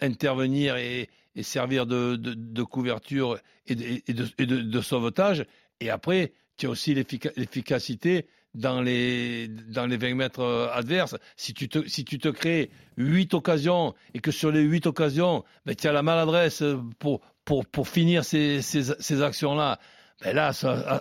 intervenir 0.00 0.76
et, 0.76 1.08
servir 1.40 1.86
de, 1.86 2.62
couverture 2.62 3.36
et, 3.66 3.74
de, 3.74 4.28
et 4.38 4.46
de, 4.46 4.80
sauvetage. 4.80 5.44
Et 5.80 5.90
après, 5.90 6.32
tu 6.56 6.66
as 6.66 6.70
aussi 6.70 6.94
l'efficacité 6.94 8.26
dans 8.54 8.80
les, 8.80 9.48
dans 9.48 9.86
les 9.86 9.96
20 9.96 10.14
mètres 10.14 10.40
euh, 10.40 10.68
adverses. 10.72 11.16
Si 11.36 11.52
tu 11.52 11.68
te, 11.68 11.88
si 11.88 12.04
tu 12.04 12.18
te 12.18 12.28
crées 12.28 12.70
8 12.96 13.34
occasions 13.34 13.92
et 14.14 14.20
que 14.20 14.30
sur 14.30 14.52
les 14.52 14.60
8 14.60 14.86
occasions, 14.86 15.42
ben, 15.66 15.74
tu 15.74 15.88
as 15.88 15.92
la 15.92 16.02
maladresse 16.02 16.62
pour, 17.00 17.22
pour, 17.44 17.66
pour 17.66 17.88
finir 17.88 18.24
ces, 18.24 18.62
ces, 18.62 18.94
ces 19.00 19.22
actions-là, 19.22 19.80
ben 20.22 20.36
là, 20.36 20.52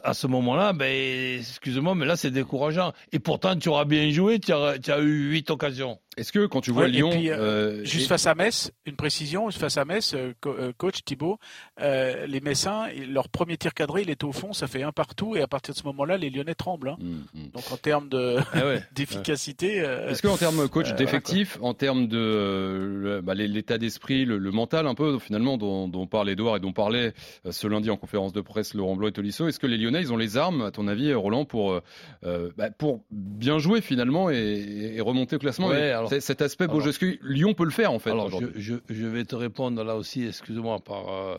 à, 0.03 0.13
ce 0.13 0.27
moment-là, 0.27 0.73
ben, 0.73 1.37
excuse-moi, 1.39 1.93
mais 1.93 2.07
là, 2.07 2.15
c'est 2.15 2.31
décourageant. 2.31 2.93
Et 3.11 3.19
pourtant, 3.19 3.55
tu 3.55 3.69
auras 3.69 3.85
bien 3.85 4.09
joué, 4.09 4.39
tu 4.39 4.51
as, 4.51 4.79
tu 4.79 4.91
as 4.91 4.99
eu 4.99 5.29
8 5.29 5.51
occasions. 5.51 5.99
Est-ce 6.21 6.31
que 6.31 6.45
quand 6.45 6.61
tu 6.61 6.69
vois 6.69 6.87
Lyon, 6.87 7.09
euh, 7.11 7.31
euh, 7.31 7.83
juste 7.83 8.07
face 8.07 8.27
à 8.27 8.35
Metz, 8.35 8.71
une 8.85 8.95
précision, 8.95 9.49
face 9.49 9.77
à 9.77 9.85
Metz, 9.85 10.13
euh, 10.13 10.71
coach 10.77 11.03
Thibault, 11.03 11.39
les 11.79 12.41
Messins, 12.41 12.89
leur 13.09 13.27
premier 13.27 13.57
tir 13.57 13.73
cadré, 13.73 14.03
il 14.03 14.09
était 14.11 14.23
au 14.23 14.31
fond, 14.31 14.53
ça 14.53 14.67
fait 14.67 14.83
un 14.83 14.91
partout, 14.91 15.35
et 15.35 15.41
à 15.41 15.47
partir 15.47 15.73
de 15.73 15.79
ce 15.79 15.83
moment-là, 15.85 16.17
les 16.17 16.29
Lyonnais 16.29 16.53
tremblent. 16.53 16.89
Hein. 16.89 16.97
Hum, 17.01 17.23
hum. 17.33 17.49
Donc 17.55 17.63
en 17.71 17.77
termes 17.77 18.07
de 18.07 18.37
ah 18.53 18.61
d'efficacité. 18.91 19.77
Est-ce 19.77 20.21
que 20.21 20.27
en 20.27 20.37
termes 20.37 20.69
coach 20.69 20.93
d'effectif, 20.93 21.57
en 21.59 21.73
termes 21.73 22.07
de 22.07 23.19
bah, 23.23 23.33
l'état 23.33 23.79
d'esprit, 23.79 24.25
le, 24.25 24.51
mental 24.51 24.85
un 24.85 24.95
peu 24.95 25.17
finalement 25.17 25.57
dont, 25.57 25.87
dont 25.87 26.05
parle 26.05 26.29
Edouard 26.29 26.57
et 26.57 26.59
dont 26.59 26.73
parlait 26.73 27.13
ce 27.49 27.65
lundi 27.67 27.89
en 27.89 27.97
conférence 27.97 28.31
de 28.31 28.41
presse 28.41 28.75
Laurent 28.75 28.95
Blanc 28.95 29.07
et 29.07 29.11
Tolisso, 29.11 29.47
est-ce 29.47 29.59
que 29.59 29.65
les 29.65 29.77
Lyonnais 29.77 30.01
ils 30.01 30.13
ont 30.13 30.17
les 30.17 30.37
armes, 30.37 30.61
à 30.61 30.71
ton 30.71 30.87
avis, 30.87 31.15
Roland, 31.15 31.45
pour 31.45 31.81
bah, 32.21 32.69
pour 32.77 33.01
bien 33.09 33.57
jouer 33.57 33.81
finalement 33.81 34.29
et, 34.29 34.99
remonter 35.01 35.37
au 35.37 35.39
classement 35.39 35.71
cet 36.19 36.41
aspect 36.41 36.67
beau 36.67 36.79
que 36.79 37.17
Lyon 37.23 37.53
peut 37.53 37.63
le 37.63 37.71
faire 37.71 37.91
en 37.91 37.99
fait. 37.99 38.11
Alors 38.11 38.29
je, 38.55 39.05
vais 39.05 39.25
te 39.25 39.35
répondre 39.35 39.83
là 39.83 39.95
aussi, 39.95 40.25
excuse-moi, 40.25 40.79
par 40.79 41.09
euh, 41.09 41.37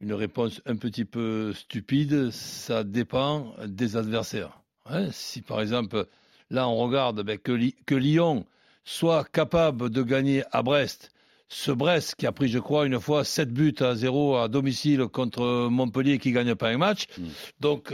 une 0.00 0.12
réponse 0.12 0.60
un 0.66 0.76
petit 0.76 1.04
peu 1.04 1.52
stupide. 1.52 2.30
Ça 2.30 2.84
dépend 2.84 3.54
des 3.66 3.96
adversaires. 3.96 4.60
Hein. 4.86 5.08
si 5.12 5.42
par 5.42 5.60
exemple, 5.60 6.06
là 6.50 6.68
on 6.68 6.76
regarde 6.76 7.22
ben, 7.22 7.38
que, 7.38 7.52
que 7.84 7.94
Lyon 7.94 8.46
soit 8.84 9.24
capable 9.24 9.90
de 9.90 10.02
gagner 10.02 10.42
à 10.52 10.62
Brest 10.62 11.12
ce 11.52 11.72
Brest 11.72 12.14
qui 12.14 12.26
a 12.26 12.32
pris, 12.32 12.48
je 12.48 12.60
crois, 12.60 12.86
une 12.86 13.00
fois 13.00 13.24
7 13.24 13.52
buts 13.52 13.74
à 13.80 13.96
0 13.96 14.36
à 14.36 14.48
domicile 14.48 15.06
contre 15.08 15.68
Montpellier 15.68 16.18
qui 16.18 16.30
gagne 16.30 16.54
pas 16.54 16.68
un 16.68 16.78
match. 16.78 17.06
Mm. 17.18 17.24
Donc, 17.58 17.92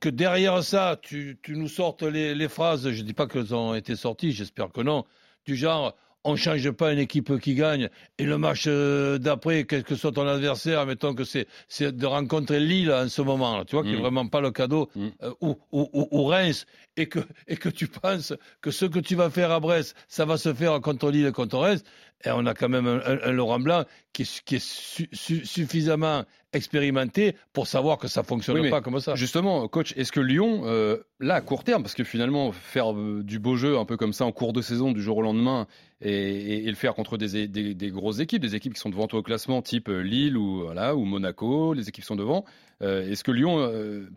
que 0.00 0.08
derrière 0.08 0.62
ça, 0.62 0.96
tu, 1.02 1.36
tu 1.42 1.56
nous 1.56 1.68
sortes 1.68 2.04
les, 2.04 2.34
les 2.36 2.48
phrases, 2.48 2.88
je 2.88 3.02
dis 3.02 3.12
pas 3.12 3.26
qu'elles 3.26 3.54
ont 3.54 3.74
été 3.74 3.96
sorties, 3.96 4.30
j'espère 4.30 4.70
que 4.70 4.82
non, 4.82 5.04
du 5.46 5.56
genre, 5.56 5.94
on 6.24 6.32
ne 6.32 6.36
change 6.36 6.68
pas 6.72 6.92
une 6.92 6.98
équipe 6.98 7.38
qui 7.38 7.54
gagne 7.54 7.88
et 8.18 8.24
le 8.24 8.36
match 8.36 8.64
euh, 8.66 9.16
d'après, 9.16 9.64
quel 9.64 9.84
que 9.84 9.94
soit 9.94 10.10
ton 10.10 10.26
adversaire, 10.26 10.84
mettons 10.84 11.14
que 11.14 11.22
c'est 11.22 11.46
c'est 11.68 11.96
de 11.96 12.04
rencontrer 12.06 12.58
Lille 12.58 12.90
en 12.92 13.08
ce 13.08 13.22
moment, 13.22 13.64
tu 13.64 13.76
vois, 13.76 13.84
qui 13.84 13.90
n'est 13.92 13.98
Mm. 13.98 14.00
vraiment 14.00 14.26
pas 14.26 14.40
le 14.40 14.50
cadeau, 14.50 14.90
Mm. 14.96 15.06
euh, 15.22 15.30
ou, 15.40 15.56
ou, 15.70 15.88
ou- 15.92 16.08
ou 16.10 16.24
Reims, 16.24 16.66
et 16.96 17.06
que, 17.06 17.20
et 17.46 17.56
que 17.56 17.68
tu 17.68 17.86
penses 18.02 18.34
que 18.60 18.72
ce 18.72 18.86
que 18.86 18.98
tu 18.98 19.14
vas 19.14 19.30
faire 19.30 19.52
à 19.52 19.60
Brest, 19.60 19.94
ça 20.08 20.24
va 20.24 20.36
se 20.36 20.52
faire 20.52 20.80
contre 20.80 21.10
Lille 21.12 21.26
et 21.26 21.32
contre 21.32 21.58
Reims, 21.58 21.84
et 22.24 22.30
on 22.30 22.46
a 22.46 22.54
quand 22.54 22.68
même 22.68 22.86
un, 22.86 22.98
un- 22.98 23.18
un 23.22 23.32
Laurent 23.32 23.60
Blanc 23.60 23.84
qui 24.12 24.22
est, 24.22 24.42
qui 24.44 24.56
est 24.56 24.64
su- 24.64 25.08
su- 25.12 25.44
suffisamment 25.44 26.24
expérimenté 26.52 27.36
pour 27.52 27.66
savoir 27.66 27.98
que 27.98 28.08
ça 28.08 28.22
fonctionne 28.22 28.58
Oui, 28.58 28.70
pas 28.70 28.80
comme 28.80 28.98
ça. 29.00 29.14
Justement, 29.14 29.68
coach, 29.68 29.92
est-ce 29.96 30.10
que 30.12 30.20
Lyon, 30.20 30.62
euh, 30.64 30.96
là, 31.20 31.34
à 31.34 31.40
court 31.42 31.62
terme, 31.64 31.82
parce 31.82 31.94
que 31.94 32.04
finalement, 32.04 32.50
faire 32.52 32.92
euh, 32.94 33.22
du 33.22 33.38
beau 33.38 33.56
jeu 33.56 33.76
un 33.78 33.84
peu 33.84 33.98
comme 33.98 34.14
ça 34.14 34.24
en 34.24 34.32
cours 34.32 34.54
de 34.54 34.62
saison, 34.62 34.92
du 34.92 35.02
jour 35.02 35.18
au 35.18 35.22
lendemain, 35.22 35.66
et, 36.00 36.10
et- 36.10 36.64
et 36.64 36.68
le 36.70 36.74
faire 36.74 36.94
contre 36.94 37.18
des, 37.18 37.46
des- 37.48 37.74
des 37.74 37.90
grosses 37.90 38.20
équipes, 38.20 38.40
des 38.40 38.54
équipes 38.54 38.72
qui 38.74 38.80
sont 38.80 38.88
devant 38.90 39.06
toi 39.06 39.18
au 39.18 39.22
classement, 39.22 39.60
type 39.60 39.88
euh, 39.90 40.00
Lille 40.00 40.38
ou, 40.38 40.62
voilà, 40.62 40.96
ou 40.96 41.04
Monaco, 41.04 41.74
les 41.74 41.88
équipes 41.88 42.04
sont 42.04 42.16
devant, 42.16 42.44
euh, 42.82 43.10
est-ce 43.10 43.22
que 43.24 43.32
Lyon 43.32 43.70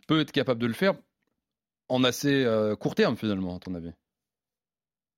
peut 0.07 0.21
être 0.21 0.31
capable 0.31 0.61
de 0.61 0.67
le 0.67 0.73
faire 0.73 0.93
en 1.89 2.03
assez 2.05 2.45
court 2.79 2.95
terme, 2.95 3.17
finalement, 3.17 3.57
à 3.57 3.59
ton 3.59 3.73
avis? 3.75 3.91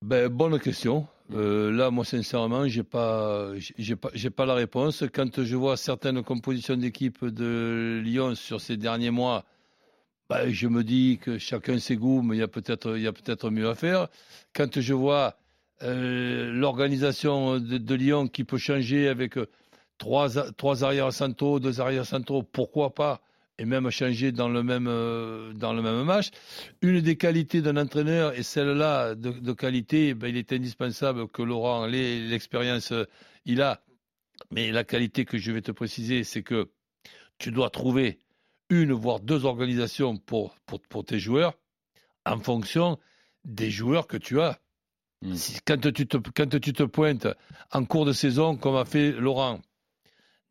Ben, 0.02 0.30
bonne 0.30 0.58
question. 0.60 1.06
Euh, 1.34 1.72
là, 1.72 1.92
moi, 1.92 2.04
sincèrement, 2.04 2.68
j'ai 2.68 2.84
pas, 2.84 3.52
pas, 4.36 4.46
la 4.46 4.54
réponse. 4.54 5.04
Quand 5.14 5.44
je 5.44 5.56
vois 5.56 5.78
certaines 5.78 6.24
compositions 6.24 6.76
d'équipe 6.76 7.24
de 7.26 8.02
Lyon 8.04 8.36
sur 8.36 8.60
ces 8.60 8.78
derniers 8.78 9.12
mois, 9.12 9.46
ben, 10.30 10.50
je 10.50 10.68
me 10.68 10.84
dis 10.84 11.20
que 11.22 11.38
chacun 11.38 11.80
ses 11.80 11.96
goûts, 11.96 12.22
mais 12.22 12.38
il 12.38 12.40
y 12.40 12.44
a 12.44 12.48
peut-être, 12.48 12.98
il 12.98 13.04
y 13.04 13.08
a 13.08 13.14
peut-être 13.14 13.50
mieux 13.50 13.70
à 13.70 13.76
faire. 13.76 14.08
Quand 14.54 14.80
je 14.80 14.94
vois 14.94 15.38
euh, 15.84 16.52
l'organisation 16.52 17.60
de, 17.60 17.96
Lyon 17.96 18.28
qui 18.28 18.44
peut 18.44 18.58
changer 18.58 19.08
avec 19.08 19.38
euh, 19.38 19.48
trois, 19.98 20.30
trois 20.54 20.84
arrières 20.84 21.14
centraux, 21.14 21.60
deux 21.60 21.82
arrières 21.82 22.06
centraux, 22.06 22.44
pourquoi 22.44 22.94
pas 22.94 23.22
et 23.58 23.66
même 23.66 23.90
changer 23.90 24.32
dans 24.32 24.50
le 24.50 24.64
même, 24.64 24.88
euh, 24.88 25.54
dans 25.54 25.74
le 25.74 25.82
même 25.82 26.04
match. 26.04 26.30
Une 26.82 27.02
des 27.02 27.16
qualités 27.16 27.62
d'un 27.62 27.78
entraîneur, 27.78 28.34
et 28.38 28.44
celle-là 28.44 29.16
de, 29.16 29.32
de 29.32 29.54
qualité, 29.54 30.14
ben, 30.14 30.28
il 30.28 30.38
est 30.38 30.52
indispensable 30.54 31.28
que 31.28 31.42
Laurent 31.42 31.86
l'ait, 31.86 32.20
l'expérience 32.28 32.92
euh, 32.92 33.06
il 33.46 33.62
a. 33.62 33.84
Mais 34.52 34.72
la 34.72 34.84
qualité 34.84 35.26
que 35.26 35.38
je 35.38 35.52
vais 35.52 35.62
te 35.62 35.72
préciser, 35.72 36.24
c'est 36.24 36.44
que 36.44 36.72
tu 37.38 37.52
dois 37.52 37.70
trouver 37.70 38.20
une, 38.70 38.94
voire 38.94 39.20
deux 39.20 39.46
organisations 39.46 40.18
pour, 40.18 40.56
pour, 40.66 40.82
pour 40.82 41.06
tes 41.06 41.20
joueurs 41.20 41.54
en 42.26 42.40
fonction 42.40 42.98
des 43.46 43.70
joueurs 43.70 44.08
que 44.08 44.18
tu 44.18 44.40
as. 44.42 44.60
Mm. 45.22 45.36
Si- 45.36 45.60
quand, 45.66 45.92
tu 45.94 46.08
te, 46.08 46.18
quand 46.18 46.60
tu 46.60 46.74
te 46.74 46.84
pointes 46.84 47.28
en 47.72 47.86
cours 47.86 48.06
de 48.06 48.14
saison, 48.14 48.56
comme 48.56 48.76
a 48.76 48.86
fait 48.86 49.12
Laurent, 49.12 49.62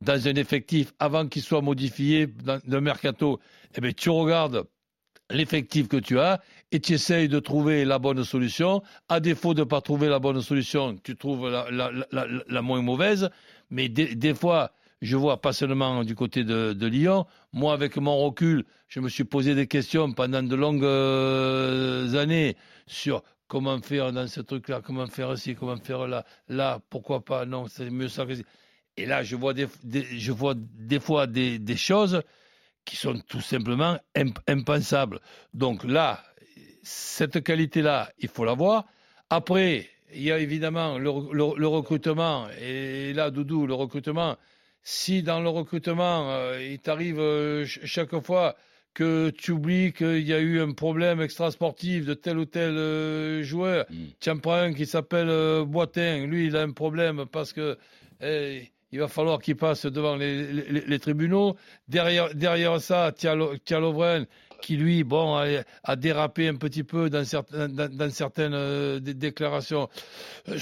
dans 0.01 0.29
un 0.29 0.35
effectif 0.35 0.93
avant 0.99 1.27
qu'il 1.29 1.43
soit 1.43 1.61
modifié 1.61 2.27
dans 2.27 2.61
le 2.67 2.81
mercato, 2.81 3.41
eh 3.75 3.81
bien, 3.81 3.93
tu 3.93 4.11
regardes 4.11 4.65
l'effectif 5.31 5.89
que 5.89 5.97
tu 5.97 6.19
as 6.19 6.41
et 6.73 6.81
tu 6.81 6.95
essayes 6.95 7.29
de 7.29 7.39
trouver 7.39 7.85
la 7.85 7.99
bonne 7.99 8.25
solution. 8.25 8.83
À 9.09 9.21
défaut 9.21 9.55
de 9.55 9.61
ne 9.61 9.65
pas 9.65 9.81
trouver 9.81 10.09
la 10.09 10.19
bonne 10.19 10.41
solution, 10.41 10.97
tu 11.03 11.17
trouves 11.17 11.49
la, 11.49 11.71
la, 11.71 11.91
la, 12.11 12.27
la- 12.49 12.63
moins 12.63 12.83
mauvaise. 12.83 13.31
Mais 13.71 13.89
des, 13.89 14.35
fois, 14.35 14.73
je 15.03 15.17
vois 15.17 15.41
pas 15.41 15.53
seulement 15.53 16.03
du 16.05 16.15
côté 16.15 16.45
de, 16.45 16.87
Lyon, 16.87 17.27
moi 17.53 17.73
avec 17.75 17.97
mon 17.97 18.17
recul, 18.19 18.65
je 18.89 19.01
me 19.01 19.09
suis 19.09 19.25
posé 19.25 19.55
des 19.55 19.67
questions 19.67 20.13
pendant 20.13 20.43
de 20.43 20.55
longues 20.57 20.85
euh, 20.85 22.15
années 22.15 22.57
sur 22.87 23.23
comment 23.47 23.81
faire 23.81 24.13
dans 24.13 24.27
ce 24.27 24.41
truc-là, 24.41 24.81
comment 24.85 25.07
faire 25.07 25.37
ci, 25.39 25.55
comment 25.55 25.77
faire 25.77 26.07
là, 26.09 26.25
là, 26.49 26.81
pourquoi 26.91 27.25
pas, 27.25 27.47
non, 27.47 27.67
c'est 27.69 27.91
mieux 27.91 28.09
ça 28.09 28.27
que. 28.27 28.33
Et 28.97 29.07
là, 29.07 29.23
je 29.23 29.37
vois 29.37 29.55
des, 29.55 29.67
des- 29.85 30.05
je 30.19 30.33
vois 30.33 30.55
des 30.57 31.01
fois 31.01 31.27
des, 31.27 31.59
des 31.59 31.77
choses 31.77 32.23
qui 32.85 32.97
sont 32.97 33.19
tout 33.29 33.41
simplement 33.41 33.99
imp- 34.15 34.39
impensables. 34.49 35.21
Donc 35.55 35.85
là, 35.85 36.23
cette 36.83 37.43
qualité-là, 37.43 38.11
il 38.19 38.29
faut 38.29 38.45
l'avoir. 38.45 38.87
Après, 39.31 39.89
il 40.13 40.23
y 40.23 40.33
a 40.33 40.39
évidemment 40.39 40.99
le, 40.99 41.11
le- 41.33 41.57
le 41.59 41.67
recrutement. 41.69 42.49
Et 42.61 43.13
là, 43.13 43.31
Doudou, 43.31 43.67
le 43.67 43.75
recrutement, 43.75 44.37
si 44.83 45.23
dans 45.23 45.41
le 45.41 45.49
recrutement, 45.49 46.31
euh, 46.31 46.63
il 46.63 46.79
t'arrive 46.81 47.21
euh, 47.21 47.65
ch- 47.65 47.81
chaque 47.85 48.19
fois 48.21 48.57
que 48.93 49.31
tu 49.31 49.53
oublies 49.53 49.93
qu'il 49.93 50.27
y 50.27 50.33
a 50.35 50.41
eu 50.41 50.61
un 50.61 50.73
problème 50.73 51.21
extrasportif 51.21 52.07
de 52.07 52.15
tel 52.15 52.39
ou 52.39 52.45
tel 52.45 52.77
euh, 52.77 53.43
joueur, 53.45 53.85
Mm. 53.89 53.95
tu 54.19 54.31
en 54.31 54.39
prends 54.39 54.55
un 54.55 54.73
qui 54.75 54.85
s'appelle 54.87 55.65
Boitin, 55.65 56.27
lui, 56.27 56.47
il 56.47 56.57
a 56.57 56.63
un 56.63 56.73
problème 56.73 57.25
parce 57.31 57.53
que 57.53 57.79
eh, 58.21 58.69
il 58.93 59.01
va 59.01 59.09
falloir 59.09 59.39
qu'il 59.41 59.57
passe 59.57 59.87
devant 59.87 60.17
les, 60.17 60.53
les- 60.53 60.85
les 60.87 60.99
tribunaux. 60.99 61.57
Derrière, 61.89 62.35
derrière 62.35 62.81
ça, 62.81 63.13
tu 63.17 63.29
as, 63.29 63.35
Lo- 63.35 63.55
tu 63.65 63.75
as 63.75 63.81
Lovren 63.81 64.27
qui, 64.61 64.77
lui, 64.77 65.05
bon, 65.05 65.37
a, 65.37 65.47
a 65.85 65.97
dérapé 65.97 66.49
un 66.49 66.57
petit 66.57 66.83
peu 66.85 67.09
dans, 67.09 67.25
certaines- 67.25 67.73
dans, 67.75 67.89
dans 67.91 68.11
certaines 68.11 68.53
euh, 68.55 68.99
dé- 69.01 69.15
déclarations. 69.15 69.89
Euh, 70.49 70.59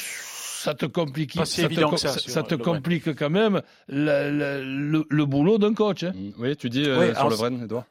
Ça 0.60 0.74
te 0.74 0.86
complique, 0.86 1.34
ça 1.34 1.68
te, 1.68 1.80
com- 1.80 1.96
ça, 1.96 2.18
ça- 2.18 2.42
Lovren. 2.50 2.58
complique 2.58 3.14
quand 3.14 3.30
même 3.30 3.62
la- 3.88 4.28
la- 4.30 4.58
le, 4.60 5.04
le 5.08 5.24
boulot 5.24 5.56
d'un 5.56 5.72
coach. 5.72 6.02
hein. 6.02 6.12
Mm. 6.14 6.30
Oui, 6.38 6.56
tu 6.56 6.68
dis 6.68 6.82
euh, 6.84 7.10
sur 7.12 7.18
alors, 7.20 7.30
le 7.30 7.36
Vren, 7.36 7.62
Edouard 7.62 7.84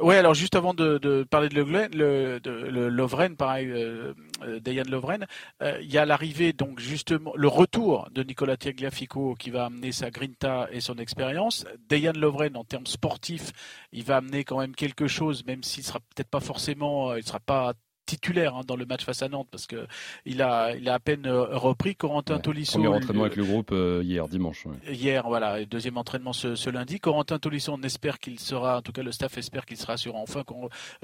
Oui, 0.00 0.14
alors 0.14 0.32
juste 0.32 0.56
avant 0.56 0.72
de, 0.72 1.24
parler 1.30 1.50
de, 1.50 1.54
Le 1.56 1.64
Glen- 1.64 1.94
le, 1.94 2.40
de 2.40 2.50
le 2.50 2.88
Lovren, 2.88 3.36
pareil, 3.36 3.66
euh, 3.70 4.14
euh, 4.42 4.58
Dayan 4.58 4.84
Lovren, 4.88 5.26
euh, 5.62 5.78
il 5.82 5.92
y 5.92 5.98
a 5.98 6.06
l'arrivée, 6.06 6.54
donc 6.54 6.80
justement, 6.80 7.32
le 7.36 7.48
retour 7.48 8.08
de 8.12 8.22
Nicolas 8.22 8.56
Tagliafico 8.56 9.34
qui 9.34 9.50
va 9.50 9.66
amener 9.66 9.92
sa 9.92 10.10
grinta 10.10 10.68
et 10.72 10.80
son 10.80 10.96
expérience. 10.96 11.66
Dayan 11.90 12.12
Lovren, 12.14 12.56
en 12.56 12.64
termes 12.64 12.86
sportifs, 12.86 13.52
il 13.92 14.02
va 14.04 14.16
amener 14.16 14.42
quand 14.44 14.58
même 14.58 14.74
quelque 14.74 15.06
chose, 15.06 15.44
même 15.44 15.62
s'il 15.62 15.84
sera 15.84 16.00
peut-être 16.00 16.30
pas 16.30 16.40
forcément, 16.40 17.10
euh, 17.10 17.18
il 17.18 17.26
sera 17.26 17.40
pas 17.40 17.74
titulaire 18.10 18.56
hein, 18.56 18.62
dans 18.66 18.76
le 18.76 18.84
match 18.86 19.04
face 19.04 19.22
à 19.22 19.28
Nantes 19.28 19.48
parce 19.50 19.66
que 19.66 19.86
il 20.26 20.42
a, 20.42 20.74
il 20.74 20.88
a 20.88 20.94
à 20.94 20.98
peine 20.98 21.26
euh, 21.26 21.44
repris 21.56 21.94
Corentin 21.94 22.36
Ouais. 22.36 22.42
Tolisso. 22.42 22.72
Premier 22.78 22.84
le- 22.88 22.94
entraînement 22.96 23.24
avec 23.24 23.36
le 23.36 23.44
groupe 23.44 23.70
euh, 23.72 24.02
hier, 24.04 24.26
dimanche. 24.28 24.66
ouais. 24.66 24.92
Hier, 24.94 25.26
voilà, 25.26 25.60
et 25.60 25.66
deuxième 25.66 25.96
entraînement 25.96 26.32
ce, 26.32 26.54
ce 26.56 26.70
lundi. 26.70 26.98
Corentin 27.00 27.38
Tolisso, 27.38 27.72
on 27.72 27.82
espère 27.82 28.18
qu'il 28.18 28.38
sera, 28.40 28.78
en 28.78 28.82
tout 28.82 28.92
cas 28.92 29.02
le 29.02 29.12
staff 29.12 29.38
espère 29.38 29.64
qu'il 29.66 29.76
sera 29.76 29.96
sur 29.96 30.16
enfin 30.16 30.42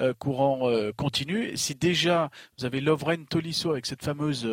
euh, 0.00 0.12
courant 0.18 0.68
euh, 0.68 0.92
continu. 0.96 1.56
Si 1.56 1.74
déjà 1.74 2.30
vous 2.58 2.64
avez 2.64 2.80
Lovren 2.80 3.24
Tolisso 3.26 3.70
avec 3.70 3.86
cette 3.86 4.02
fameuse 4.02 4.46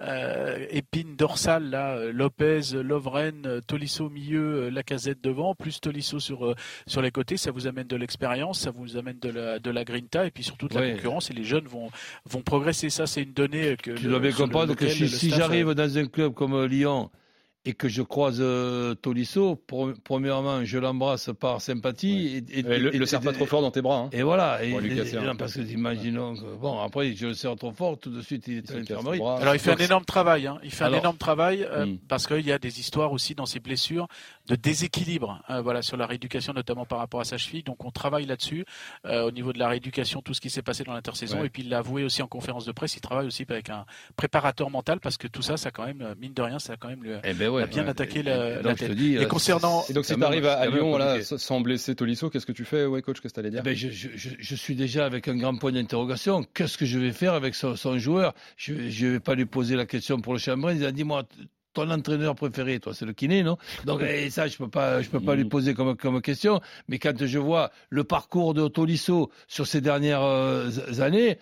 euh, 0.00 0.66
épine 0.70 1.16
dorsale 1.16 1.70
là, 1.70 1.98
Lopez, 2.12 2.60
Lovren, 2.82 3.60
Tolisso 3.66 4.06
au 4.06 4.10
milieu, 4.10 4.64
euh, 4.64 4.70
Lacazette 4.70 5.22
devant, 5.22 5.54
plus 5.54 5.80
Tolisso 5.80 6.18
sur 6.20 6.54
sur 6.86 7.02
les 7.02 7.10
côtés, 7.10 7.36
ça 7.36 7.50
vous 7.50 7.66
amène 7.66 7.86
de 7.86 7.96
l'expérience, 7.96 8.60
ça 8.60 8.70
vous 8.70 8.96
amène 8.96 9.18
de 9.20 9.30
la 9.30 9.58
de 9.58 9.70
la 9.70 9.84
grinta 9.84 10.26
et 10.26 10.30
puis 10.30 10.42
surtout 10.44 10.68
de 10.68 10.74
la 10.74 10.80
Ouais. 10.80 10.92
concurrence 10.94 11.30
et 11.30 11.34
les 11.34 11.44
jeunes 11.44 11.66
vont 11.66 11.90
vont 12.26 12.42
progresser. 12.42 12.90
Ça, 12.90 13.06
c'est 13.06 13.22
une 13.22 13.32
donnée 13.32 13.76
que 13.82 13.92
Tu 13.92 14.06
dois 14.06 14.20
bien 14.20 14.32
comprendre 14.32 14.74
que 14.74 14.88
si, 14.88 15.30
j'arrive 15.30 15.70
euh, 15.70 15.74
dans 15.74 15.98
un 15.98 16.06
club 16.06 16.34
comme 16.34 16.64
Lyon 16.66 17.10
et 17.66 17.72
que 17.72 17.88
je 17.88 18.02
croise 18.02 18.38
euh, 18.42 18.94
Tolisso, 18.94 19.56
premièrement, 20.04 20.62
je 20.66 20.76
l'embrasse 20.76 21.30
par 21.40 21.62
sympathie. 21.62 22.44
Et, 22.50 22.58
et- 22.58 22.60
Et 22.60 22.78
le, 22.78 22.94
et- 22.94 22.98
le 22.98 23.06
serre 23.06 23.22
et- 23.22 23.24
pas 23.24 23.32
trop 23.32 23.46
fort 23.46 23.62
dans 23.62 23.70
tes 23.70 23.80
bras. 23.80 24.00
hein. 24.00 24.10
Et 24.12 24.22
voilà. 24.22 24.58
Un 24.62 25.22
non, 25.24 25.34
parce 25.36 25.54
que 25.54 25.60
imaginons 25.62 26.34
que, 26.34 26.56
bon, 26.60 26.78
après, 26.80 27.14
je 27.14 27.28
le 27.28 27.34
serre 27.34 27.56
trop 27.56 27.72
fort, 27.72 27.98
tout 27.98 28.10
de 28.10 28.20
suite, 28.20 28.44
il 28.48 28.58
est 28.58 28.70
à 28.70 28.74
l'infirmerie. 28.74 29.18
Alors 29.18 29.54
il 29.54 29.58
fait 29.58 29.70
Donc, 29.70 29.80
un 29.80 29.84
énorme 29.86 30.04
travail, 30.04 30.46
hein. 30.46 30.58
il 30.62 30.70
fait 30.70 30.84
Alors- 30.84 30.96
un 30.98 31.00
énorme 31.00 31.16
travail 31.16 31.66
euh, 31.70 31.86
Mm. 31.86 31.98
parce 32.06 32.26
qu'il 32.26 32.46
y 32.46 32.52
a 32.52 32.58
des 32.58 32.80
histoires 32.80 33.12
aussi 33.12 33.34
dans 33.34 33.46
ses 33.46 33.60
blessures 33.60 34.08
de 34.46 34.56
déséquilibre, 34.56 35.42
hein, 35.48 35.62
voilà 35.62 35.80
sur 35.80 35.96
la 35.96 36.06
rééducation 36.06 36.52
notamment 36.52 36.84
par 36.84 36.98
rapport 36.98 37.20
à 37.20 37.24
sa 37.24 37.38
cheville. 37.38 37.62
Donc 37.62 37.82
on 37.84 37.90
travaille 37.90 38.26
là-dessus 38.26 38.66
euh, 39.06 39.22
au 39.22 39.30
niveau 39.30 39.52
de 39.54 39.58
la 39.58 39.68
rééducation, 39.68 40.20
tout 40.20 40.34
ce 40.34 40.40
qui 40.40 40.50
s'est 40.50 40.60
passé 40.62 40.84
dans 40.84 40.92
l'intersaison. 40.92 41.40
Ouais. 41.40 41.46
Et 41.46 41.50
puis 41.50 41.62
il 41.62 41.70
l'a 41.70 41.78
avoué 41.78 42.04
aussi 42.04 42.22
en 42.22 42.26
conférence 42.26 42.66
de 42.66 42.72
presse, 42.72 42.94
il 42.96 43.00
travaille 43.00 43.26
aussi 43.26 43.46
avec 43.48 43.70
un 43.70 43.86
préparateur 44.16 44.68
mental 44.70 45.00
parce 45.00 45.16
que 45.16 45.28
tout 45.28 45.40
ça, 45.42 45.56
ça 45.56 45.70
quand 45.70 45.86
même 45.86 46.02
euh, 46.02 46.14
mine 46.20 46.34
de 46.34 46.42
rien, 46.42 46.58
ça 46.58 46.74
a 46.74 46.76
quand 46.76 46.88
même 46.88 47.20
Eh 47.24 47.32
ben 47.32 47.48
ouais, 47.48 47.62
a 47.62 47.66
bien 47.66 47.84
ouais. 47.84 47.88
attaqué 47.88 48.18
Et- 48.20 48.22
la- 48.22 48.74
tête. 48.74 48.92
dis, 48.92 49.14
Et 49.14 49.18
euh, 49.20 49.26
concernant- 49.26 49.84
Et 49.88 49.92
donc 49.94 50.04
c'est 50.04 50.14
si 50.14 50.20
quand 50.20 50.26
tu 50.26 50.32
arrives 50.32 50.46
à, 50.46 50.66
Lyon 50.66 50.90
voilà, 50.90 51.22
sans 51.22 51.60
blesser 51.60 51.94
Tolisso, 51.94 52.28
qu'est-ce 52.28 52.46
que 52.46 52.52
tu 52.52 52.64
fais? 52.66 52.84
Ouais, 52.84 53.00
coach, 53.00 53.20
qu'est-ce 53.20 53.32
que 53.32 53.40
tu 53.40 53.46
allais 53.46 53.50
dire? 53.50 53.60
Eh 53.60 53.64
ben, 53.64 53.74
je, 53.74 53.88
je- 53.90 54.08
je- 54.14 54.36
je 54.38 54.54
suis 54.54 54.74
déjà 54.76 55.06
avec 55.06 55.26
un 55.28 55.36
grand 55.36 55.56
point 55.56 55.72
d'interrogation. 55.72 56.44
Qu'est-ce 56.54 56.76
que 56.76 56.84
je 56.84 56.98
vais 56.98 57.12
faire 57.12 57.32
avec 57.34 57.54
son, 57.54 57.76
son 57.76 57.98
joueur? 57.98 58.34
Je 58.56 58.74
ne 58.74 59.10
vais 59.12 59.20
pas 59.20 59.34
lui 59.34 59.46
poser 59.46 59.74
la 59.76 59.86
question 59.86 60.20
pour 60.20 60.32
le 60.34 60.38
Chambrin. 60.38 60.74
Il 60.74 60.84
a 60.84 60.92
dit, 60.92 61.04
moi, 61.04 61.22
ton 61.74 61.90
entraîneur 61.90 62.34
préféré, 62.34 62.80
toi, 62.80 62.94
c'est 62.94 63.04
le 63.04 63.12
kiné, 63.12 63.42
non? 63.42 63.58
Donc 63.84 64.00
eh, 64.02 64.30
ça, 64.30 64.46
je 64.46 64.56
peux 64.56 64.68
pas, 64.68 65.02
je 65.02 65.10
peux 65.10 65.20
pas 65.20 65.34
lui 65.34 65.44
poser 65.44 65.74
comme, 65.74 65.96
comme 65.96 66.22
question. 66.22 66.60
Mais 66.88 66.98
quand 66.98 67.26
je 67.26 67.38
vois 67.38 67.70
le 67.90 68.04
parcours 68.04 68.54
de 68.54 68.66
Tolisso 68.68 69.30
sur 69.48 69.66
ces 69.66 69.80
dernières 69.80 70.22
euh, 70.22 70.70
années, 71.00 71.38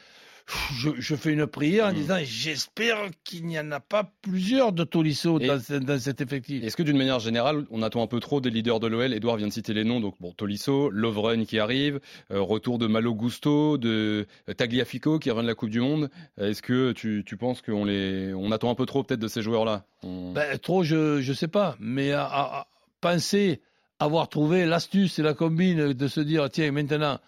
je, 0.99 1.15
fais 1.17 1.33
une 1.33 1.47
prière 1.47 1.87
en 1.87 1.93
mm. 1.93 1.95
disant 1.95 2.19
j'espère 2.23 3.11
qu'il 3.25 3.47
n'y 3.47 3.59
en 3.59 3.71
a 3.73 3.81
pas 3.81 4.11
plusieurs 4.23 4.73
de 4.73 4.85
Tolisso 4.85 5.39
dans, 5.39 5.99
cet 5.99 6.21
effectif. 6.21 6.63
Est-ce 6.63 6.77
que 6.77 6.83
d'une 6.83 6.99
manière 6.99 7.21
générale, 7.21 7.65
on 7.71 7.83
attend 7.83 8.03
un 8.03 8.07
peu 8.07 8.21
trop 8.21 8.41
des 8.41 8.51
leaders 8.51 8.81
de 8.81 8.87
l'OL 8.87 9.13
Edouard 9.13 9.37
vient 9.37 9.49
de 9.49 9.53
citer 9.53 9.75
les 9.75 9.85
noms, 9.85 10.01
donc 10.01 10.15
bon, 10.21 10.33
Tolisso, 10.33 10.91
Lovren 10.91 11.47
qui 11.47 11.59
arrive, 11.59 12.01
euh, 12.31 12.41
retour 12.41 12.79
de 12.79 12.87
Malo 12.87 13.15
Gusto, 13.15 13.79
de 13.79 14.27
Tagliafico 14.57 15.19
qui 15.19 15.31
revient 15.31 15.43
de 15.43 15.49
la 15.49 15.55
Coupe 15.55 15.71
du 15.71 15.81
Monde. 15.81 16.11
Est-ce 16.39 16.63
que 16.63 16.93
tu, 16.93 17.25
penses 17.37 17.63
qu'on 17.63 17.85
les, 17.85 18.33
on 18.35 18.51
attend 18.53 18.71
un 18.71 18.75
peu 18.75 18.87
trop 18.87 19.03
peut-être 19.03 19.21
de 19.21 19.29
ces 19.29 19.43
joueurs-là? 19.43 19.85
Ben, 20.03 20.59
Trop, 20.59 20.83
je 20.83 21.27
ne 21.27 21.35
sais 21.35 21.49
pas, 21.49 21.77
mais 21.81 22.13
à, 22.13 22.67
penser 23.01 23.61
avoir 23.99 24.29
trouvé 24.29 24.65
l'astuce 24.65 25.19
et 25.19 25.23
la 25.23 25.35
combine 25.35 25.93
de 25.93 26.09
se 26.09 26.21
dire 26.21 26.49
tiens 26.51 26.73
maintenant 26.73 27.19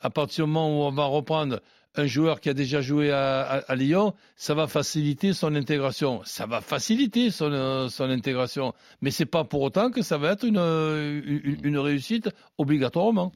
à 0.00 0.10
partir 0.10 0.46
du 0.46 0.50
moment 0.50 0.68
où 0.68 0.82
on 0.84 0.92
va 0.92 1.04
reprendre 1.04 1.60
un 1.96 2.06
joueur 2.06 2.40
qui 2.40 2.48
a 2.48 2.54
déjà 2.54 2.80
joué 2.80 3.10
à, 3.12 3.64
Lyon, 3.74 4.14
ça 4.36 4.54
va 4.54 4.66
faciliter 4.66 5.32
son 5.32 5.54
intégration. 5.54 6.22
Ça 6.24 6.46
va 6.46 6.60
faciliter 6.60 7.30
son, 7.30 7.52
euh, 7.52 7.88
intégration. 8.00 8.74
Mais 9.00 9.10
c'est 9.10 9.26
pas 9.26 9.44
pour 9.44 9.62
autant 9.62 9.90
que 9.90 10.02
ça 10.02 10.18
va 10.18 10.32
être 10.32 10.44
une, 10.44 11.58
une 11.62 11.78
réussite 11.78 12.30
obligatoirement. 12.58 13.32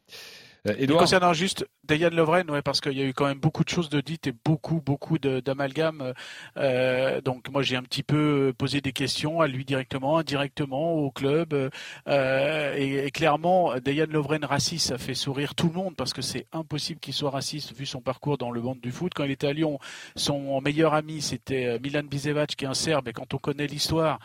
Euh, 0.68 0.87
concernant 0.96 1.32
juste 1.32 1.66
Dayan 1.84 2.10
Lovren, 2.10 2.50
ouais, 2.50 2.62
parce 2.62 2.80
qu'il 2.80 2.92
y 2.92 3.02
a 3.02 3.04
eu 3.04 3.14
quand 3.14 3.26
même 3.26 3.38
beaucoup 3.38 3.64
de 3.64 3.68
choses 3.68 3.88
de 3.88 4.00
dites 4.00 4.26
et 4.26 4.34
beaucoup, 4.44 4.80
beaucoup 4.80 5.18
d'amalgames. 5.18 6.12
Euh, 6.56 7.20
donc 7.20 7.48
moi 7.50 7.62
j'ai 7.62 7.76
un 7.76 7.82
petit 7.82 8.02
peu 8.02 8.52
posé 8.56 8.80
des 8.80 8.92
questions 8.92 9.40
à 9.40 9.46
lui 9.46 9.64
directement, 9.64 10.18
indirectement 10.18 10.94
au 10.94 11.10
club. 11.10 11.70
Euh, 12.08 12.75
et, 12.76 13.10
clairement, 13.10 13.78
Dayan 13.78 14.06
Lovren 14.10 14.44
raciste, 14.44 14.88
ça 14.88 14.98
fait 14.98 15.14
sourire 15.14 15.54
tout 15.54 15.68
le 15.68 15.75
monde 15.75 15.96
parce 15.96 16.12
que 16.12 16.22
c'est 16.22 16.46
impossible 16.52 17.00
qu'il 17.00 17.14
soit 17.14 17.30
raciste 17.30 17.75
vu 17.75 17.87
son 17.87 18.00
parcours 18.00 18.38
dans 18.38 18.50
le 18.50 18.60
monde 18.60 18.80
du 18.80 18.92
foot. 18.92 19.12
Quand 19.14 19.25
il 19.25 19.30
était 19.30 19.46
à 19.46 19.52
Lyon, 19.52 19.78
son 20.16 20.60
meilleur 20.60 20.94
ami 20.94 21.22
c'était 21.22 21.78
Milan 21.78 22.02
Bisevac 22.04 22.50
qui 22.50 22.64
est 22.64 22.68
un 22.68 22.75
Serbe. 22.75 23.08
Et 23.08 23.12
quand 23.12 23.34
on 23.34 23.38
connaît 23.38 23.66
l'histoire 23.66 24.18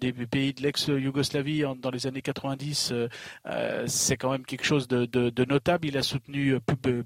des 0.00 0.12
pays 0.12 0.54
de 0.54 0.62
l'ex-Yougoslavie 0.62 1.64
dans 1.80 1.90
les 1.90 2.06
années 2.06 2.22
90, 2.22 2.94
c'est 3.86 4.16
quand 4.16 4.30
même 4.30 4.44
quelque 4.44 4.64
chose 4.64 4.88
de, 4.88 5.04
de 5.04 5.44
notable. 5.44 5.81
Il 5.84 5.96
a 5.96 6.02
soutenu 6.02 6.58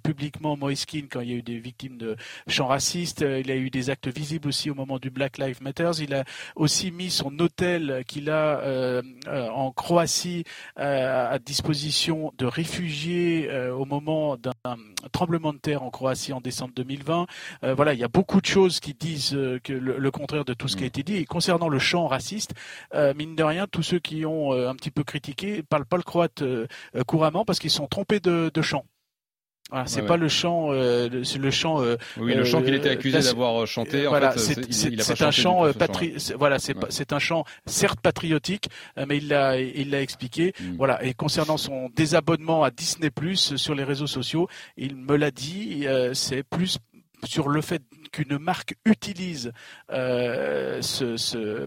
publiquement 0.03 0.57
Moiskin 0.57 1.07
quand 1.11 1.21
il 1.21 1.31
y 1.31 1.33
a 1.33 1.37
eu 1.37 1.43
des 1.43 1.59
victimes 1.59 1.97
de 1.97 2.17
chants 2.49 2.67
racistes. 2.67 3.23
Il 3.23 3.51
a 3.51 3.57
eu 3.57 3.71
des 3.71 3.91
actes 3.91 4.09
visibles 4.09 4.49
aussi 4.49 4.71
au 4.71 4.75
moment 4.75 4.99
du 4.99 5.11
Black 5.11 5.39
Lives 5.39 5.63
Matter. 5.63 5.91
Il 6.01 6.15
a 6.15 6.25
aussi 6.55 6.91
mis 6.91 7.11
son 7.11 7.39
hôtel 7.39 8.05
qu'il 8.07 8.31
a 8.31 8.61
euh, 8.61 9.03
euh, 9.29 9.49
en 9.51 9.71
Croatie 9.73 10.45
euh, 10.79 11.33
à 11.33 11.39
disposition 11.39 12.33
de 12.39 12.47
réfugiés 12.47 13.51
au 13.71 13.85
moment 13.85 14.37
d'un 14.37 14.53
tremblement 15.13 15.53
de 15.53 15.59
terre 15.59 15.83
en 15.83 15.91
Croatie 15.91 16.33
en 16.33 16.41
décembre 16.41 16.73
2020. 16.77 17.27
voilà, 17.75 17.95
il 17.95 18.01
y 18.01 18.05
a 18.05 18.09
beaucoup 18.09 18.41
de 18.41 18.47
choses 18.47 18.81
qui 18.81 18.95
disent 18.95 19.37
que 19.63 19.73
le, 19.73 20.11
contraire 20.11 20.45
de 20.45 20.55
tout 20.55 20.69
ce 20.69 20.77
qui 20.77 20.85
a 20.85 20.87
été 20.87 21.03
dit. 21.03 21.17
Et 21.17 21.25
concernant 21.25 21.69
le 21.69 21.79
chant 21.79 22.07
raciste, 22.07 22.55
mine 22.95 23.37
de 23.37 23.43
rien, 23.43 23.67
tous 23.67 23.83
ceux 23.83 23.99
qui 23.99 24.25
ont 24.27 24.53
un 24.53 24.75
petit 24.75 24.91
peu 24.91 25.05
critiqué 25.05 25.63
parlent 25.63 25.87
pas 25.87 25.97
le 25.97 26.03
croate 26.03 26.43
couramment 27.07 27.45
parce 27.45 27.59
qu'ils 27.59 27.71
sont 27.71 27.87
trompés 27.87 28.21
de, 28.21 28.51
de 28.53 28.63
chant. 28.67 28.85
Voilà, 29.71 29.87
c'est 29.87 30.03
pas 30.03 30.17
le 30.17 30.29
chant, 30.29 30.69
euh, 30.71 31.09
le, 31.09 31.51
chant. 31.51 31.83
Euh, 31.83 31.97
oui, 32.19 32.35
le 32.35 32.45
chant 32.45 32.63
qu'il 32.63 32.75
était 32.75 32.89
euh, 32.89 32.93
accusé 32.93 33.19
d'avoir 33.19 33.67
chanté. 33.67 34.07
En 34.07 34.11
voilà, 34.11 34.33
c'est 34.37 35.23
un 35.23 35.31
chant 35.33 35.73
patri 35.73 36.15
Voilà, 36.39 36.61
c'est 36.61 36.77
c'est 36.89 37.13
un 37.13 37.19
chant 37.19 37.45
certes 37.67 38.01
patriotique, 38.01 38.69
mais 39.09 39.17
il 39.17 39.29
l'a 39.29 39.59
il 39.59 39.91
l'a 39.91 40.03
expliqué. 40.03 40.55
Mm. 40.61 40.77
Voilà, 40.77 41.05
et 41.05 41.15
concernant 41.15 41.57
son 41.57 41.91
désabonnement 41.97 42.63
à 42.63 42.71
Disney 42.71 43.11
Plus 43.11 43.57
sur 43.57 43.75
les 43.75 43.83
réseaux 43.83 44.07
sociaux, 44.07 44.49
il 44.77 44.95
me 44.95 45.17
l'a 45.17 45.33
dit. 45.33 45.87
c'est 46.13 46.45
plus 46.45 46.79
sur 47.25 47.49
le 47.49 47.61
fait 47.61 47.83
qu'une 48.13 48.39
marque 48.39 48.77
utilise 48.85 49.53
ce, 49.91 51.15
ce 51.17 51.37
euh, 51.37 51.67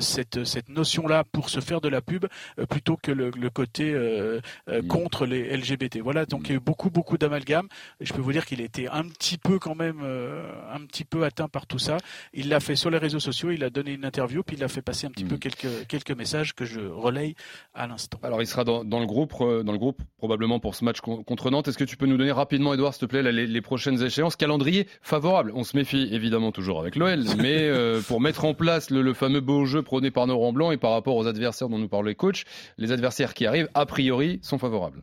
cette, 0.00 0.44
cette 0.44 0.68
notion-là 0.68 1.24
pour 1.30 1.48
se 1.48 1.60
faire 1.60 1.80
de 1.80 1.88
la 1.88 2.00
pub 2.00 2.26
euh, 2.58 2.66
plutôt 2.66 2.96
que 2.96 3.12
le, 3.12 3.30
côté 3.50 3.92
euh, 3.92 4.40
mm. 4.68 4.86
contre 4.86 5.26
les 5.26 5.56
LGBT. 5.56 5.98
Voilà, 5.98 6.26
donc 6.26 6.42
il 6.44 6.50
y 6.50 6.52
a 6.52 6.56
eu 6.56 6.60
beaucoup 6.60 6.90
beaucoup 6.90 7.18
d'amalgames. 7.18 7.68
Je 8.00 8.12
peux 8.12 8.20
vous 8.20 8.32
dire 8.32 8.46
qu'il 8.46 8.60
était 8.60 8.88
un 8.88 9.04
petit 9.04 9.38
peu 9.38 9.58
quand 9.58 9.74
même 9.74 10.00
un 10.00 10.80
petit 10.86 11.04
peu 11.04 11.24
atteint 11.24 11.48
par 11.48 11.66
tout 11.66 11.78
ça. 11.78 11.98
Il 12.32 12.48
l'a 12.48 12.60
fait 12.60 12.76
sur 12.76 12.90
les 12.90 12.98
réseaux 12.98 13.20
sociaux, 13.20 13.50
il 13.50 13.64
a 13.64 13.70
donné 13.70 13.92
une 13.92 14.04
interview, 14.04 14.42
puis 14.42 14.56
il 14.56 14.64
a 14.64 14.68
fait 14.68 14.82
passer 14.82 15.06
un 15.06 15.10
petit 15.10 15.24
peu 15.24 15.36
mm. 15.36 15.38
quelques 15.38 15.86
quelques 15.88 16.10
messages 16.12 16.54
que 16.54 16.64
je 16.64 16.80
relaye 16.80 17.34
à 17.74 17.86
l'instant. 17.86 18.18
Alors 18.22 18.42
il 18.42 18.46
sera 18.46 18.64
dans, 18.64 18.84
dans, 18.84 19.00
le 19.00 19.06
groupe 19.06 19.32
dans 19.40 19.72
le 19.72 19.78
groupe 19.78 20.00
probablement 20.18 20.60
pour 20.60 20.74
ce 20.74 20.84
match 20.84 21.00
contre 21.00 21.50
Nantes. 21.50 21.68
Est-ce 21.68 21.78
que 21.78 21.84
tu 21.84 21.96
peux 21.96 22.06
nous 22.06 22.16
donner 22.16 22.32
rapidement, 22.32 22.74
Edouard, 22.74 22.94
s'il 22.94 23.06
te 23.06 23.06
plaît, 23.06 23.22
les, 23.22 23.46
les, 23.46 23.60
prochaines 23.60 24.02
échéances, 24.02 24.36
calendrier 24.36 24.86
favorable 25.02 25.52
On 25.54 25.64
se 25.64 25.76
méfie 25.76 26.08
évidemment 26.12 26.52
toujours 26.52 26.80
avec 26.80 26.96
l'OL, 26.96 27.24
mais 27.38 27.70
pour 28.06 28.20
mettre 28.20 28.44
en 28.44 28.54
place 28.54 28.90
le, 28.90 29.02
le 29.02 29.14
fameux 29.14 29.40
beau 29.40 29.59
jeu 29.66 29.82
prôné 29.82 30.10
par 30.10 30.26
nos 30.26 30.38
rangs 30.38 30.52
blancs 30.52 30.72
et 30.72 30.76
par 30.76 30.92
rapport 30.92 31.16
aux 31.16 31.26
adversaires 31.26 31.68
dont 31.68 31.78
nous 31.78 31.88
parlent 31.88 32.06
les 32.06 32.14
coachs, 32.14 32.44
les 32.78 32.92
adversaires 32.92 33.34
qui 33.34 33.46
arrivent, 33.46 33.68
a 33.74 33.86
priori, 33.86 34.38
sont 34.42 34.58
favorables. 34.58 35.02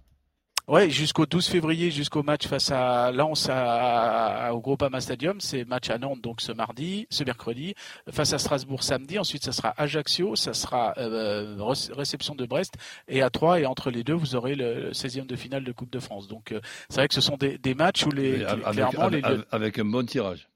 Oui, 0.69 0.91
jusqu'au 0.91 1.25
12 1.25 1.47
février, 1.47 1.91
jusqu'au 1.91 2.23
match 2.23 2.45
face 2.45 2.71
à 2.71 3.13
Lens 3.13 3.47
à, 3.49 4.53
au 4.53 4.59
Groupama 4.59 4.99
Stadium, 4.99 5.39
c'est 5.39 5.63
match 5.63 5.89
à 5.89 5.97
Nantes 5.97 6.19
donc 6.19 6.41
ce 6.41 6.51
mardi, 6.51 7.07
ce 7.09 7.23
mercredi, 7.23 7.73
face 8.11 8.33
à 8.33 8.37
Strasbourg 8.37 8.83
samedi, 8.83 9.17
ensuite 9.17 9.45
ça 9.45 9.53
sera 9.53 9.73
Ajaccio, 9.77 10.35
ça 10.35 10.53
sera 10.53 10.93
euh, 10.97 11.55
réception 11.93 12.35
de 12.35 12.45
Brest 12.45 12.73
et 13.07 13.21
à 13.21 13.29
3 13.29 13.61
et 13.61 13.65
entre 13.65 13.91
les 13.91 14.03
deux 14.03 14.13
vous 14.13 14.35
aurez 14.35 14.55
le 14.55 14.91
16e 14.91 15.25
de 15.25 15.37
finale 15.37 15.63
de 15.63 15.71
Coupe 15.71 15.89
de 15.89 15.99
France. 15.99 16.27
Donc 16.27 16.51
euh, 16.51 16.59
c'est 16.89 16.97
vrai 16.97 17.07
que 17.07 17.13
ce 17.13 17.21
sont 17.21 17.37
des, 17.37 17.57
matchs 17.73 18.05
où 18.05 18.11
les, 18.11 18.45
clairement 18.73 19.07
les, 19.07 19.21
avec 19.51 19.79
un 19.79 19.85
bon 19.85 20.05
tirage 20.05 20.49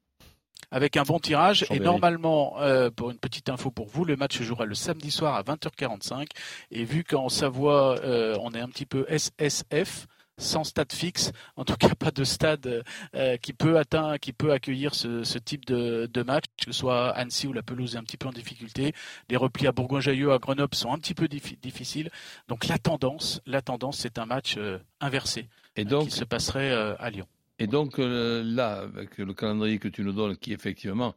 avec 0.72 0.96
un 0.96 1.02
bon 1.02 1.20
tirage. 1.20 1.64
Et 1.70 1.78
normalement, 1.78 2.56
euh, 2.60 2.90
pour 2.90 3.10
une 3.10 3.18
petite 3.18 3.48
info 3.48 3.70
pour 3.70 3.86
vous, 3.86 4.04
le 4.04 4.16
match 4.16 4.38
se 4.38 4.42
jouera 4.42 4.64
le 4.64 4.74
samedi 4.74 5.12
soir 5.12 5.36
à 5.36 5.42
20h45. 5.42 6.28
Et 6.72 6.84
vu 6.84 7.04
qu'en 7.04 7.28
Savoie, 7.28 8.00
euh, 8.00 8.36
on 8.40 8.52
est 8.52 8.60
un 8.60 8.68
petit 8.68 8.86
peu 8.86 9.06
SSF, 9.08 10.06
sans 10.38 10.64
stade 10.64 10.92
fixe, 10.92 11.30
en 11.56 11.64
tout 11.64 11.76
cas 11.76 11.94
pas 11.94 12.10
de 12.10 12.24
stade 12.24 12.82
euh, 13.14 13.36
qui 13.36 13.52
peut 13.52 13.78
atteindre, 13.78 14.16
qui 14.16 14.32
peut 14.32 14.50
accueillir 14.50 14.94
ce, 14.94 15.38
type 15.38 15.66
de, 15.66 16.22
match, 16.22 16.44
que 16.56 16.64
ce 16.64 16.72
soit 16.72 17.10
Annecy 17.10 17.46
où 17.46 17.52
la 17.52 17.62
pelouse 17.62 17.94
est 17.94 17.98
un 17.98 18.02
petit 18.02 18.16
peu 18.16 18.28
en 18.28 18.32
difficulté. 18.32 18.94
Les 19.28 19.36
replis 19.36 19.66
à 19.66 19.72
Bourgoin-Jallieu, 19.72 20.32
à 20.32 20.38
Grenoble 20.38 20.74
sont 20.74 20.92
un 20.92 20.98
petit 20.98 21.14
peu 21.14 21.28
difficiles. 21.28 22.10
Donc 22.48 22.66
la 22.66 22.78
tendance, 22.78 23.42
la 23.44 23.60
tendance, 23.60 23.98
c'est 23.98 24.18
un 24.18 24.26
match 24.26 24.58
inversé 25.00 25.48
et 25.76 25.84
donc, 25.84 26.08
qui 26.08 26.16
se 26.16 26.24
passerait 26.24 26.72
à 26.98 27.10
Lyon. 27.10 27.26
Et 27.62 27.68
donc 27.68 28.00
euh, 28.00 28.42
là, 28.44 28.80
avec 28.80 29.18
le 29.18 29.32
calendrier 29.34 29.78
que 29.78 29.86
tu 29.86 30.02
nous 30.02 30.12
donnes, 30.12 30.36
qui 30.36 30.52
effectivement 30.52 31.14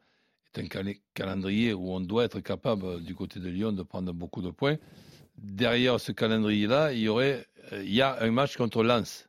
est 0.53 0.59
un 0.59 0.93
calendrier 1.15 1.73
où 1.73 1.91
on 1.91 1.99
doit 1.99 2.25
être 2.25 2.39
capable 2.39 3.01
du 3.01 3.15
côté 3.15 3.39
de 3.39 3.49
Lyon 3.49 3.71
de 3.71 3.81
prendre 3.81 4.13
beaucoup 4.13 4.43
de 4.43 4.51
points, 4.51 4.77
derrière 5.39 5.99
ce 5.99 6.11
calendrier-là, 6.11 6.93
il 6.93 6.99
y 6.99 7.07
aurait, 7.07 7.47
euh, 7.73 7.81
il 7.83 7.95
y 7.95 8.03
a 8.03 8.21
un 8.21 8.29
match 8.29 8.57
contre 8.57 8.83
Lens. 8.83 9.27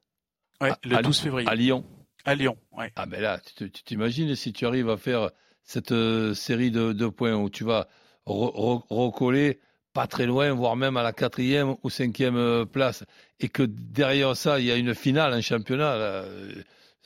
le 0.60 1.02
12 1.02 1.18
février. 1.18 1.48
À 1.48 1.54
Lyon. 1.54 1.86
À 2.26 2.34
Lyon, 2.34 2.58
ouais. 2.72 2.92
Ah 2.96 3.06
ben 3.06 3.22
là, 3.22 3.40
tu 3.56 3.70
t'imagines 3.70 4.36
si 4.36 4.52
tu 4.52 4.66
arrives 4.66 4.90
à 4.90 4.98
faire 4.98 5.30
cette 5.62 5.92
euh, 5.92 6.34
série 6.34 6.70
de, 6.70 7.08
points 7.08 7.34
où 7.34 7.48
tu 7.48 7.64
vas 7.64 7.88
recoller 8.26 9.58
pas 9.94 10.06
très 10.06 10.26
loin, 10.26 10.52
voire 10.52 10.76
même 10.76 10.98
à 10.98 11.02
la 11.02 11.14
quatrième 11.14 11.76
ou 11.82 11.88
cinquième 11.88 12.66
place, 12.66 13.04
et 13.40 13.48
que 13.48 13.62
derrière 13.62 14.36
ça, 14.36 14.60
il 14.60 14.66
y 14.66 14.70
a 14.70 14.76
une 14.76 14.94
finale, 14.94 15.32
un 15.32 15.40
championnat 15.40 16.26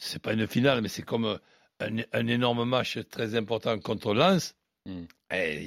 c'est 0.00 0.20
pas 0.20 0.32
une 0.32 0.46
finale, 0.46 0.80
mais 0.80 0.88
c'est 0.88 1.02
comme 1.02 1.38
un, 1.80 2.26
énorme 2.26 2.64
match 2.64 2.98
très 3.10 3.34
important 3.34 3.78
contre 3.78 4.14
Lens. 4.14 4.54
Hmm. 4.86 5.04
Eh, 5.32 5.60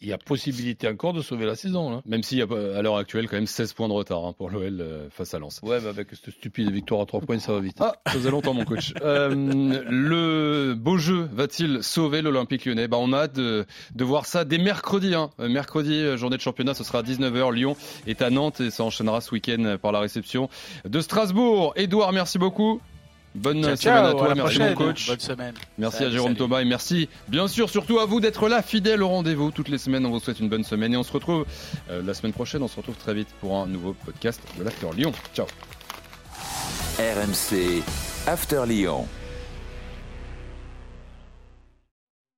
il 0.00 0.06
y, 0.06 0.12
a 0.12 0.18
possibilité 0.18 0.86
encore 0.86 1.14
de 1.14 1.22
sauver 1.22 1.44
la 1.44 1.56
saison. 1.56 2.00
Même 2.06 2.22
s'il 2.22 2.38
y 2.38 2.42
a 2.42 2.44
à 2.44 2.82
l'heure 2.82 2.98
actuelle 2.98 3.26
quand 3.26 3.36
même 3.36 3.46
16 3.46 3.72
points 3.72 3.88
de 3.88 3.92
retard 3.92 4.24
hein, 4.24 4.34
pour 4.34 4.50
l'OL 4.50 4.80
euh, 4.80 5.10
face 5.10 5.34
à 5.34 5.40
Lens. 5.40 5.60
Ouais, 5.62 5.80
mais 5.80 5.88
avec 5.88 6.10
cette 6.10 6.30
stupide 6.30 6.70
victoire 6.70 7.00
à 7.00 7.06
3 7.06 7.22
points, 7.22 7.38
ça 7.40 7.52
va 7.52 7.60
vite. 7.60 7.78
Ah, 7.80 7.96
ça 8.06 8.12
faisait 8.12 8.30
longtemps 8.30 8.54
mon 8.54 8.64
coach. 8.64 8.92
Euh, 9.02 9.34
le 9.34 10.74
beau 10.74 10.98
jeu 10.98 11.28
va-t-il 11.32 11.82
sauver 11.82 12.22
l'Olympique 12.22 12.66
lyonnais? 12.66 12.86
Bah, 12.86 12.98
On 13.00 13.12
a 13.12 13.22
hâte 13.22 13.34
de, 13.34 13.66
voir 13.98 14.26
ça 14.26 14.44
dès 14.44 14.58
mercredi. 14.58 15.14
Hein. 15.14 15.30
Euh, 15.40 15.48
mercredi, 15.48 16.16
journée 16.16 16.36
de 16.36 16.42
championnat, 16.42 16.74
ce 16.74 16.84
sera 16.84 16.98
à 16.98 17.02
19h. 17.02 17.52
Lyon 17.52 17.76
est 18.06 18.20
à 18.20 18.30
Nantes 18.30 18.60
et 18.60 18.70
ça 18.70 18.84
enchaînera 18.84 19.20
ce 19.20 19.32
week-end 19.32 19.78
par 19.80 19.90
la 19.90 20.00
réception 20.00 20.48
de 20.84 21.00
Strasbourg. 21.00 21.72
Edouard, 21.76 22.12
merci 22.12 22.38
beaucoup. 22.38 22.80
Bonne 23.34 23.76
semaine 23.76 24.04
à 24.04 24.12
toi, 24.12 24.34
merci 24.34 24.58
mon 24.58 24.74
coach. 24.74 25.06
Bonne 25.06 25.20
semaine. 25.20 25.54
Merci 25.78 26.04
à 26.04 26.10
Jérôme 26.10 26.34
Thomas 26.34 26.60
et 26.60 26.64
merci 26.64 27.08
bien 27.28 27.46
sûr 27.46 27.70
surtout 27.70 28.00
à 28.00 28.06
vous 28.06 28.20
d'être 28.20 28.48
là 28.48 28.62
fidèle 28.62 29.02
au 29.02 29.08
rendez-vous 29.08 29.50
toutes 29.50 29.68
les 29.68 29.78
semaines. 29.78 30.04
On 30.04 30.10
vous 30.10 30.20
souhaite 30.20 30.40
une 30.40 30.48
bonne 30.48 30.64
semaine 30.64 30.92
et 30.94 30.96
on 30.96 31.02
se 31.04 31.12
retrouve 31.12 31.46
euh, 31.90 32.02
la 32.04 32.14
semaine 32.14 32.32
prochaine. 32.32 32.62
On 32.62 32.68
se 32.68 32.76
retrouve 32.76 32.96
très 32.96 33.14
vite 33.14 33.28
pour 33.40 33.56
un 33.56 33.66
nouveau 33.66 33.94
podcast 34.04 34.40
de 34.58 34.64
l'After 34.64 34.88
Lyon. 34.96 35.12
Ciao. 35.34 35.46
RMC 36.98 37.82
After 38.26 38.64
Lyon. 38.66 39.06